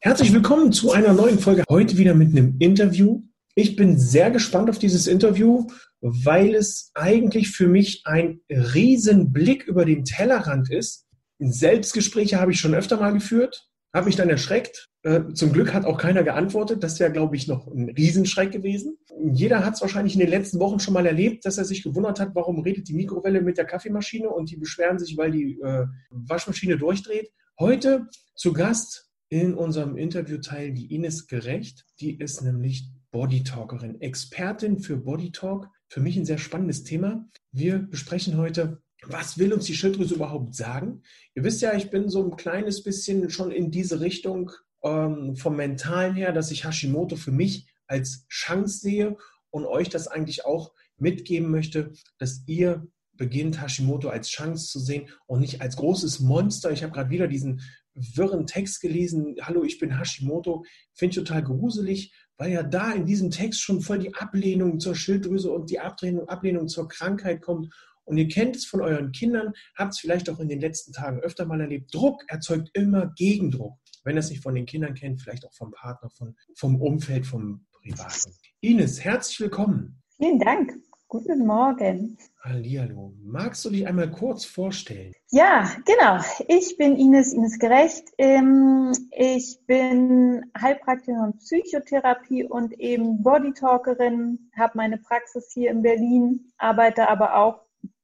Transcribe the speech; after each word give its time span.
Herzlich 0.00 0.32
willkommen 0.32 0.72
zu 0.72 0.92
einer 0.92 1.14
neuen 1.14 1.38
Folge. 1.38 1.64
Heute 1.70 1.96
wieder 1.96 2.14
mit 2.14 2.30
einem 2.30 2.56
Interview. 2.58 3.22
Ich 3.54 3.76
bin 3.76 3.98
sehr 3.98 4.30
gespannt 4.30 4.68
auf 4.68 4.78
dieses 4.78 5.06
Interview, 5.06 5.68
weil 6.00 6.54
es 6.54 6.90
eigentlich 6.94 7.50
für 7.50 7.66
mich 7.66 8.02
ein 8.04 8.40
Riesenblick 8.50 9.64
über 9.64 9.86
den 9.86 10.04
Tellerrand 10.04 10.70
ist. 10.70 11.06
Selbstgespräche 11.38 12.38
habe 12.38 12.52
ich 12.52 12.60
schon 12.60 12.74
öfter 12.74 12.98
mal 12.98 13.12
geführt, 13.12 13.68
habe 13.94 14.06
mich 14.06 14.16
dann 14.16 14.28
erschreckt. 14.28 14.90
Äh, 15.02 15.32
zum 15.32 15.52
Glück 15.52 15.72
hat 15.72 15.86
auch 15.86 15.98
keiner 15.98 16.22
geantwortet. 16.22 16.84
Das 16.84 17.00
wäre, 17.00 17.10
glaube 17.10 17.34
ich, 17.34 17.48
noch 17.48 17.66
ein 17.66 17.88
Riesenschreck 17.88 18.52
gewesen. 18.52 18.98
Jeder 19.32 19.64
hat 19.64 19.74
es 19.74 19.80
wahrscheinlich 19.80 20.12
in 20.12 20.20
den 20.20 20.30
letzten 20.30 20.60
Wochen 20.60 20.78
schon 20.78 20.94
mal 20.94 21.06
erlebt, 21.06 21.46
dass 21.46 21.56
er 21.56 21.64
sich 21.64 21.82
gewundert 21.82 22.20
hat, 22.20 22.34
warum 22.34 22.60
redet 22.60 22.88
die 22.88 22.94
Mikrowelle 22.94 23.40
mit 23.40 23.56
der 23.56 23.64
Kaffeemaschine 23.64 24.28
und 24.28 24.50
die 24.50 24.56
beschweren 24.56 24.98
sich, 24.98 25.16
weil 25.16 25.30
die 25.30 25.58
äh, 25.62 25.86
Waschmaschine 26.10 26.76
durchdreht. 26.76 27.30
Heute 27.58 28.08
zu 28.34 28.52
Gast 28.52 29.05
in 29.28 29.54
unserem 29.54 29.96
Interviewteil 29.96 30.72
die 30.72 30.94
Ines 30.94 31.26
Gerecht. 31.26 31.84
Die 32.00 32.18
ist 32.18 32.42
nämlich 32.42 32.90
Bodytalkerin, 33.10 34.00
Expertin 34.00 34.78
für 34.78 34.96
Bodytalk. 34.96 35.68
Für 35.88 36.00
mich 36.00 36.16
ein 36.16 36.26
sehr 36.26 36.38
spannendes 36.38 36.84
Thema. 36.84 37.28
Wir 37.52 37.78
besprechen 37.78 38.36
heute, 38.36 38.82
was 39.02 39.38
will 39.38 39.52
uns 39.52 39.66
die 39.66 39.74
Schilddrüse 39.74 40.14
überhaupt 40.14 40.54
sagen? 40.54 41.02
Ihr 41.34 41.44
wisst 41.44 41.62
ja, 41.62 41.74
ich 41.74 41.90
bin 41.90 42.08
so 42.08 42.24
ein 42.24 42.36
kleines 42.36 42.82
bisschen 42.82 43.30
schon 43.30 43.52
in 43.52 43.70
diese 43.70 44.00
Richtung 44.00 44.50
ähm, 44.82 45.36
vom 45.36 45.56
Mentalen 45.56 46.14
her, 46.14 46.32
dass 46.32 46.50
ich 46.50 46.64
Hashimoto 46.64 47.16
für 47.16 47.32
mich 47.32 47.68
als 47.86 48.26
Chance 48.28 48.78
sehe 48.80 49.16
und 49.50 49.64
euch 49.64 49.88
das 49.88 50.08
eigentlich 50.08 50.44
auch 50.44 50.72
mitgeben 50.98 51.50
möchte, 51.50 51.92
dass 52.18 52.42
ihr 52.46 52.86
beginnt, 53.16 53.60
Hashimoto 53.60 54.08
als 54.08 54.28
Chance 54.28 54.68
zu 54.68 54.78
sehen 54.78 55.08
und 55.26 55.40
nicht 55.40 55.60
als 55.60 55.76
großes 55.76 56.20
Monster. 56.20 56.70
Ich 56.70 56.82
habe 56.82 56.92
gerade 56.92 57.10
wieder 57.10 57.28
diesen 57.28 57.60
wirren 57.94 58.46
Text 58.46 58.80
gelesen, 58.80 59.36
hallo, 59.40 59.64
ich 59.64 59.78
bin 59.78 59.98
Hashimoto, 59.98 60.64
finde 60.94 61.12
ich 61.12 61.24
total 61.24 61.42
gruselig, 61.42 62.12
weil 62.36 62.52
ja 62.52 62.62
da 62.62 62.92
in 62.92 63.06
diesem 63.06 63.30
Text 63.30 63.62
schon 63.62 63.80
voll 63.80 63.98
die 63.98 64.14
Ablehnung 64.14 64.78
zur 64.78 64.94
Schilddrüse 64.94 65.50
und 65.50 65.70
die 65.70 65.80
Ablehnung, 65.80 66.28
Ablehnung 66.28 66.68
zur 66.68 66.88
Krankheit 66.88 67.40
kommt. 67.40 67.72
Und 68.04 68.18
ihr 68.18 68.28
kennt 68.28 68.54
es 68.54 68.66
von 68.66 68.82
euren 68.82 69.10
Kindern, 69.10 69.52
habt 69.74 69.94
es 69.94 70.00
vielleicht 70.00 70.30
auch 70.30 70.38
in 70.38 70.48
den 70.48 70.60
letzten 70.60 70.92
Tagen 70.92 71.20
öfter 71.20 71.44
mal 71.44 71.60
erlebt. 71.60 71.92
Druck 71.92 72.22
erzeugt 72.28 72.70
immer 72.74 73.12
Gegendruck. 73.16 73.78
Wenn 74.04 74.16
ihr 74.16 74.20
es 74.20 74.30
nicht 74.30 74.42
von 74.42 74.54
den 74.54 74.66
Kindern 74.66 74.94
kennt, 74.94 75.20
vielleicht 75.20 75.44
auch 75.44 75.54
vom 75.54 75.72
Partner, 75.72 76.08
von, 76.10 76.36
vom 76.54 76.80
Umfeld, 76.80 77.26
vom 77.26 77.66
Privaten. 77.72 78.32
Ines, 78.60 79.02
herzlich 79.02 79.40
willkommen. 79.40 80.00
Vielen 80.16 80.38
Dank. 80.38 80.72
Guten 81.08 81.46
Morgen. 81.46 82.18
Hallihallo. 82.40 83.14
Magst 83.22 83.64
du 83.64 83.70
dich 83.70 83.86
einmal 83.86 84.10
kurz 84.10 84.44
vorstellen? 84.44 85.12
Ja, 85.30 85.70
genau. 85.84 86.20
Ich 86.48 86.76
bin 86.78 86.96
Ines, 86.96 87.32
Ines 87.32 87.60
Gerecht. 87.60 88.08
Ähm, 88.18 88.92
ich 89.12 89.60
bin 89.68 90.50
Heilpraktikerin 90.60 91.38
Psychotherapie 91.38 92.42
und 92.42 92.72
eben 92.80 93.22
Bodytalkerin, 93.22 94.50
habe 94.58 94.72
meine 94.74 94.98
Praxis 94.98 95.52
hier 95.54 95.70
in 95.70 95.82
Berlin, 95.82 96.52
arbeite 96.58 97.08
aber 97.08 97.36
auch 97.36 97.60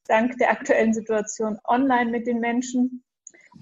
dank 0.06 0.38
der 0.38 0.52
aktuellen 0.52 0.94
Situation 0.94 1.58
online 1.64 2.12
mit 2.12 2.28
den 2.28 2.38
Menschen. 2.38 3.02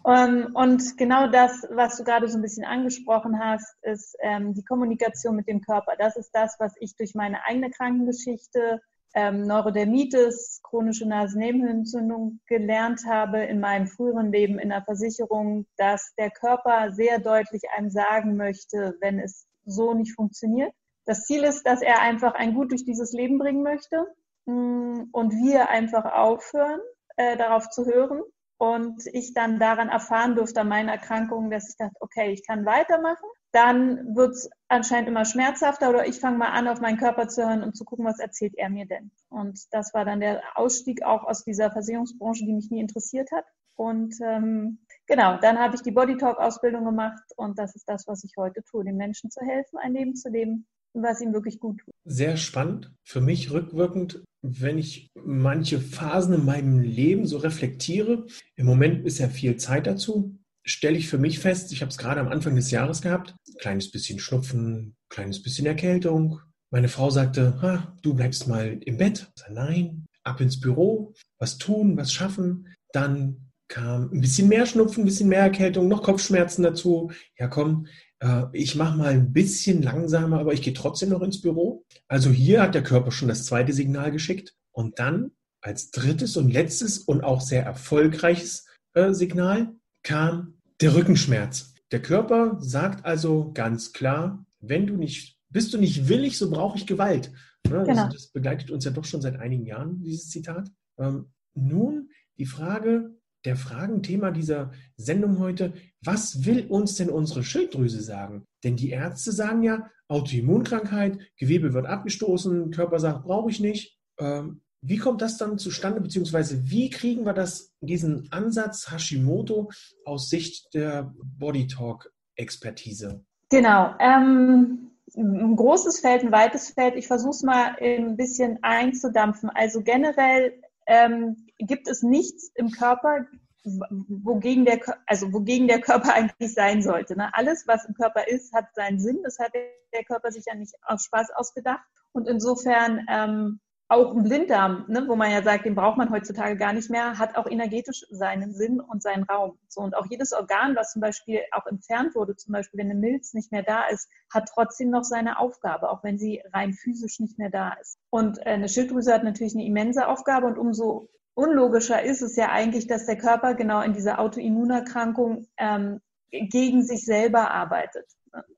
Ähm, 0.07 0.51
und 0.53 0.99
genau 0.99 1.29
das, 1.29 1.67
was 1.71 1.97
du 1.97 2.05
gerade 2.05 2.29
so 2.29 2.37
ein 2.37 2.43
bisschen 2.43 2.67
angesprochen 2.67 3.39
hast, 3.39 3.75
ist 3.85 4.17
ähm, 4.21 4.53
die 4.53 4.65
Kommunikation 4.65 5.35
mit 5.35 5.49
dem 5.49 5.63
Körper. 5.63 5.95
Das 5.99 6.17
ist 6.17 6.31
das, 6.35 6.57
was 6.59 6.75
ich 6.79 6.95
durch 6.97 7.15
meine 7.15 7.43
eigene 7.47 7.71
Krankengeschichte 7.71 8.83
ähm, 9.15 9.47
Neurodermitis, 9.47 10.61
chronische 10.63 11.07
Nasennebenhöhlenentzündung 11.07 12.41
gelernt 12.47 13.03
habe 13.07 13.43
in 13.45 13.61
meinem 13.61 13.87
früheren 13.87 14.31
Leben 14.31 14.59
in 14.59 14.69
der 14.69 14.83
Versicherung, 14.83 15.67
dass 15.77 16.15
der 16.17 16.31
Körper 16.31 16.93
sehr 16.93 17.19
deutlich 17.19 17.63
einem 17.77 17.91
sagen 17.91 18.37
möchte, 18.37 18.97
wenn 19.01 19.19
es 19.19 19.47
so 19.65 19.95
nicht 19.95 20.15
funktioniert. 20.15 20.73
Das 21.07 21.25
Ziel 21.25 21.43
ist, 21.43 21.67
dass 21.67 21.83
er 21.83 22.01
einfach 22.01 22.35
ein 22.35 22.55
Gut 22.55 22.71
durch 22.71 22.85
dieses 22.85 23.13
Leben 23.13 23.39
bringen 23.39 23.63
möchte 23.63 24.07
mm, 24.47 25.05
und 25.13 25.33
wir 25.33 25.71
einfach 25.71 26.05
aufhören, 26.05 26.81
äh, 27.17 27.37
darauf 27.37 27.69
zu 27.71 27.87
hören. 27.87 28.23
Und 28.59 29.07
ich 29.07 29.33
dann 29.33 29.59
daran 29.59 29.89
erfahren 29.89 30.35
durfte 30.37 30.61
an 30.61 30.69
meiner 30.69 30.93
Erkrankung, 30.93 31.51
dass 31.51 31.71
ich 31.71 31.77
dachte, 31.79 31.97
okay, 32.01 32.31
ich 32.33 32.47
kann 32.47 32.67
weitermachen 32.67 33.27
dann 33.53 34.15
wird 34.15 34.35
es 34.35 34.51
anscheinend 34.69 35.09
immer 35.09 35.25
schmerzhafter 35.25 35.91
oder 35.91 36.07
ich 36.07 36.21
fange 36.21 36.39
mal 36.39 36.51
an, 36.51 36.69
auf 36.69 36.81
meinen 36.81 36.99
Körper 36.99 37.29
zu 37.29 37.45
hören 37.45 37.63
und 37.63 37.77
zu 37.77 37.85
gucken, 37.85 38.05
was 38.05 38.21
erzählt 38.21 38.55
er 38.57 38.71
mir 38.71 38.87
denn. 38.87 39.11
Und 39.29 39.61
das 39.73 39.93
war 39.93 40.05
dann 40.05 40.21
der 40.21 40.43
Ausstieg 40.55 41.03
auch 41.03 41.25
aus 41.25 41.45
dieser 41.45 41.71
Versicherungsbranche, 41.71 42.45
die 42.45 42.53
mich 42.53 42.71
nie 42.71 42.81
interessiert 42.81 43.31
hat. 43.33 43.45
Und 43.75 44.15
ähm, 44.23 44.79
genau, 45.07 45.39
dann 45.41 45.59
habe 45.59 45.75
ich 45.75 45.83
die 45.83 45.91
Bodytalk-Ausbildung 45.91 46.85
gemacht 46.85 47.23
und 47.37 47.59
das 47.59 47.75
ist 47.75 47.89
das, 47.89 48.07
was 48.07 48.25
ich 48.25 48.35
heute 48.37 48.63
tue, 48.63 48.85
den 48.85 48.97
Menschen 48.97 49.31
zu 49.31 49.41
helfen, 49.41 49.79
ein 49.79 49.95
Leben 49.95 50.15
zu 50.15 50.29
leben, 50.29 50.67
was 50.93 51.21
ihm 51.21 51.33
wirklich 51.33 51.59
gut 51.59 51.79
tut. 51.79 51.95
Sehr 52.05 52.37
spannend. 52.37 52.93
Für 53.05 53.21
mich 53.21 53.51
rückwirkend, 53.51 54.23
wenn 54.43 54.79
ich 54.79 55.09
manche 55.15 55.81
Phasen 55.81 56.35
in 56.35 56.45
meinem 56.45 56.81
Leben 56.81 57.27
so 57.27 57.39
reflektiere. 57.39 58.27
Im 58.55 58.67
Moment 58.67 59.07
ist 59.07 59.19
ja 59.19 59.29
viel 59.29 59.57
Zeit 59.57 59.87
dazu 59.87 60.40
stelle 60.71 60.97
ich 60.97 61.09
für 61.09 61.19
mich 61.19 61.39
fest, 61.39 61.73
ich 61.73 61.81
habe 61.83 61.91
es 61.91 61.99
gerade 61.99 62.21
am 62.21 62.29
Anfang 62.29 62.55
des 62.55 62.71
Jahres 62.71 63.03
gehabt, 63.03 63.35
kleines 63.59 63.91
bisschen 63.91 64.19
Schnupfen, 64.19 64.97
kleines 65.09 65.43
bisschen 65.43 65.67
Erkältung. 65.67 66.41
Meine 66.73 66.89
Frau 66.89 67.11
sagte, 67.11 67.93
du 68.03 68.15
bleibst 68.15 68.47
mal 68.47 68.79
im 68.85 68.97
Bett. 68.97 69.31
Sage, 69.35 69.55
nein, 69.55 70.07
ab 70.23 70.41
ins 70.41 70.61
Büro, 70.61 71.15
was 71.39 71.59
tun, 71.59 71.97
was 71.97 72.13
schaffen. 72.13 72.69
Dann 72.93 73.51
kam 73.69 74.11
ein 74.13 74.21
bisschen 74.21 74.49
mehr 74.49 74.67
Schnupfen, 74.67 75.03
ein 75.03 75.07
bisschen 75.07 75.29
mehr 75.29 75.41
Erkältung, 75.41 75.89
noch 75.89 76.03
Kopfschmerzen 76.03 76.63
dazu. 76.63 77.11
Ja, 77.39 77.49
komm, 77.49 77.87
äh, 78.21 78.45
ich 78.53 78.77
mache 78.77 78.97
mal 78.97 79.13
ein 79.13 79.33
bisschen 79.33 79.83
langsamer, 79.83 80.41
aber 80.41 80.53
ich 80.53 80.63
gehe 80.63 80.75
trotzdem 80.75 81.11
noch 81.11 81.23
ins 81.23 81.41
Büro. 81.41 81.85
Also 82.09 82.31
hier 82.31 82.63
hat 82.63 82.75
der 82.75 82.83
Körper 82.83 83.11
schon 83.11 83.29
das 83.29 83.45
zweite 83.45 83.73
Signal 83.73 84.13
geschickt. 84.13 84.55
Und 84.73 84.99
dann 84.99 85.33
als 85.63 85.91
drittes 85.91 86.37
und 86.37 86.51
letztes 86.51 86.99
und 86.99 87.23
auch 87.23 87.41
sehr 87.41 87.65
erfolgreiches 87.65 88.67
äh, 88.95 89.13
Signal 89.13 89.75
kam 90.03 90.60
der 90.81 90.95
Rückenschmerz. 90.95 91.75
Der 91.93 92.01
Körper 92.03 92.57
sagt 92.61 93.05
also 93.05 93.53
ganz 93.53 93.93
klar, 93.93 94.45
wenn 94.61 94.87
du 94.87 94.97
nicht, 94.97 95.39
bist 95.49 95.75
du 95.75 95.79
nicht 95.79 96.09
willig, 96.09 96.39
so 96.39 96.51
brauche 96.51 96.79
ich 96.79 96.87
Gewalt. 96.87 97.33
Ne, 97.69 97.85
genau. 97.85 98.03
also 98.05 98.13
das 98.13 98.29
begleitet 98.29 98.71
uns 98.71 98.85
ja 98.85 98.91
doch 98.91 99.05
schon 99.05 99.21
seit 99.21 99.39
einigen 99.39 99.67
Jahren, 99.67 100.03
dieses 100.03 100.29
Zitat. 100.29 100.71
Ähm, 100.99 101.33
nun 101.55 102.11
die 102.39 102.47
Frage, 102.47 103.17
der 103.45 103.57
Fragenthema 103.57 104.31
dieser 104.31 104.71
Sendung 104.97 105.39
heute, 105.39 105.73
was 106.03 106.45
will 106.45 106.67
uns 106.67 106.95
denn 106.97 107.11
unsere 107.11 107.43
Schilddrüse 107.43 108.03
sagen? 108.03 108.47
Denn 108.65 108.77
die 108.77 108.91
Ärzte 108.91 109.33
sagen 109.33 109.63
ja, 109.63 109.91
Autoimmunkrankheit, 110.09 111.19
Gewebe 111.37 111.73
wird 111.73 111.87
abgestoßen, 111.87 112.71
Körper 112.71 112.99
sagt, 112.99 113.25
brauche 113.25 113.51
ich 113.51 113.61
nicht. 113.61 113.99
Ähm, 114.19 114.63
wie 114.83 114.99
kommt 114.99 115.21
das 115.21 115.37
dann 115.37 115.59
zustande, 115.59 116.01
beziehungsweise 116.01 116.71
wie 116.71 116.91
kriegen 116.91 117.25
wir 117.25 117.35
das, 117.35 117.73
diesen 117.81 118.31
Ansatz 118.33 118.91
Hashimoto 118.91 119.71
aus 120.05 120.31
Sicht 120.31 120.73
der 120.75 121.13
Body 121.39 121.67
Talk 121.67 122.11
Expertise? 122.37 123.25
Genau. 123.51 123.95
Ähm, 123.99 124.91
ein 125.17 125.57
großes 125.57 126.01
Feld, 126.01 126.23
ein 126.23 126.33
weites 126.33 126.71
Feld. 126.71 126.97
Ich 126.97 127.09
versuche 127.09 127.31
es 127.31 127.43
mal 127.43 127.77
ein 127.81 128.17
bisschen 128.17 128.59
einzudampfen. 128.63 129.51
Also 129.51 129.83
generell 129.83 130.61
ähm, 130.87 131.47
gibt 131.59 131.89
es 131.89 132.03
nichts 132.03 132.51
im 132.55 132.71
Körper, 132.71 133.27
wogegen 133.65 134.65
der, 134.65 134.81
also 135.07 135.33
wogegen 135.33 135.69
der 135.69 135.81
Körper 135.81 136.15
eigentlich 136.15 136.55
sein 136.55 136.83
sollte. 136.83 137.17
Ne? 137.17 137.31
Alles, 137.35 137.67
was 137.67 137.85
im 137.85 137.95
Körper 137.95 138.27
ist, 138.29 138.55
hat 138.55 138.75
seinen 138.75 139.01
Sinn. 139.01 139.21
Das 139.23 139.39
hat 139.39 139.53
der 139.55 140.05
Körper 140.05 140.31
sich 140.31 140.45
ja 140.47 140.55
nicht 140.55 140.75
aus 140.83 141.05
Spaß 141.05 141.31
ausgedacht. 141.35 141.85
Und 142.13 142.29
insofern 142.29 143.07
ähm, 143.09 143.61
auch 143.91 144.15
ein 144.15 144.23
Blinddarm, 144.23 144.85
ne, 144.87 145.05
wo 145.09 145.17
man 145.17 145.33
ja 145.33 145.43
sagt, 145.43 145.65
den 145.65 145.75
braucht 145.75 145.99
man 145.99 146.11
heutzutage 146.11 146.57
gar 146.57 146.73
nicht 146.73 146.91
mehr, 146.91 147.19
hat 147.19 147.37
auch 147.37 147.49
energetisch 147.49 148.07
seinen 148.11 148.55
Sinn 148.55 148.79
und 148.79 149.03
seinen 149.03 149.25
Raum. 149.25 149.59
So, 149.67 149.81
und 149.81 149.97
auch 149.97 150.07
jedes 150.09 150.33
Organ, 150.33 150.77
was 150.77 150.93
zum 150.93 151.03
Beispiel 151.03 151.41
auch 151.51 151.67
entfernt 151.67 152.15
wurde, 152.15 152.37
zum 152.37 152.53
Beispiel 152.53 152.79
wenn 152.79 152.91
eine 152.91 153.01
Milz 153.01 153.35
nicht 153.35 153.51
mehr 153.51 153.65
da 153.65 153.89
ist, 153.89 154.09
hat 154.33 154.49
trotzdem 154.55 154.91
noch 154.91 155.03
seine 155.03 155.41
Aufgabe, 155.41 155.91
auch 155.91 156.05
wenn 156.05 156.19
sie 156.19 156.41
rein 156.53 156.73
physisch 156.73 157.19
nicht 157.19 157.37
mehr 157.37 157.51
da 157.51 157.73
ist. 157.81 157.99
Und 158.11 158.39
äh, 158.39 158.51
eine 158.51 158.69
Schilddrüse 158.69 159.13
hat 159.13 159.25
natürlich 159.25 159.57
eine 159.57 159.67
immense 159.67 160.07
Aufgabe 160.07 160.47
und 160.47 160.57
umso 160.57 161.09
unlogischer 161.35 162.01
ist 162.01 162.23
es 162.23 162.37
ja 162.37 162.51
eigentlich, 162.51 162.87
dass 162.87 163.07
der 163.07 163.19
Körper 163.19 163.55
genau 163.55 163.83
in 163.83 163.93
dieser 163.93 164.21
Autoimmunerkrankung 164.21 165.49
ähm, 165.57 166.01
gegen 166.31 166.85
sich 166.85 167.05
selber 167.05 167.51
arbeitet. 167.51 168.07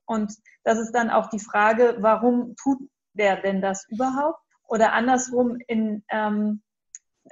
Und 0.05 0.31
das 0.63 0.77
ist 0.77 0.91
dann 0.91 1.09
auch 1.09 1.27
die 1.31 1.39
Frage, 1.39 1.95
warum 2.01 2.55
tut 2.55 2.77
der 3.13 3.41
denn 3.41 3.61
das 3.61 3.87
überhaupt? 3.89 4.42
Oder 4.73 4.93
andersrum 4.93 5.59
in 5.67 6.03
ähm, 6.09 6.63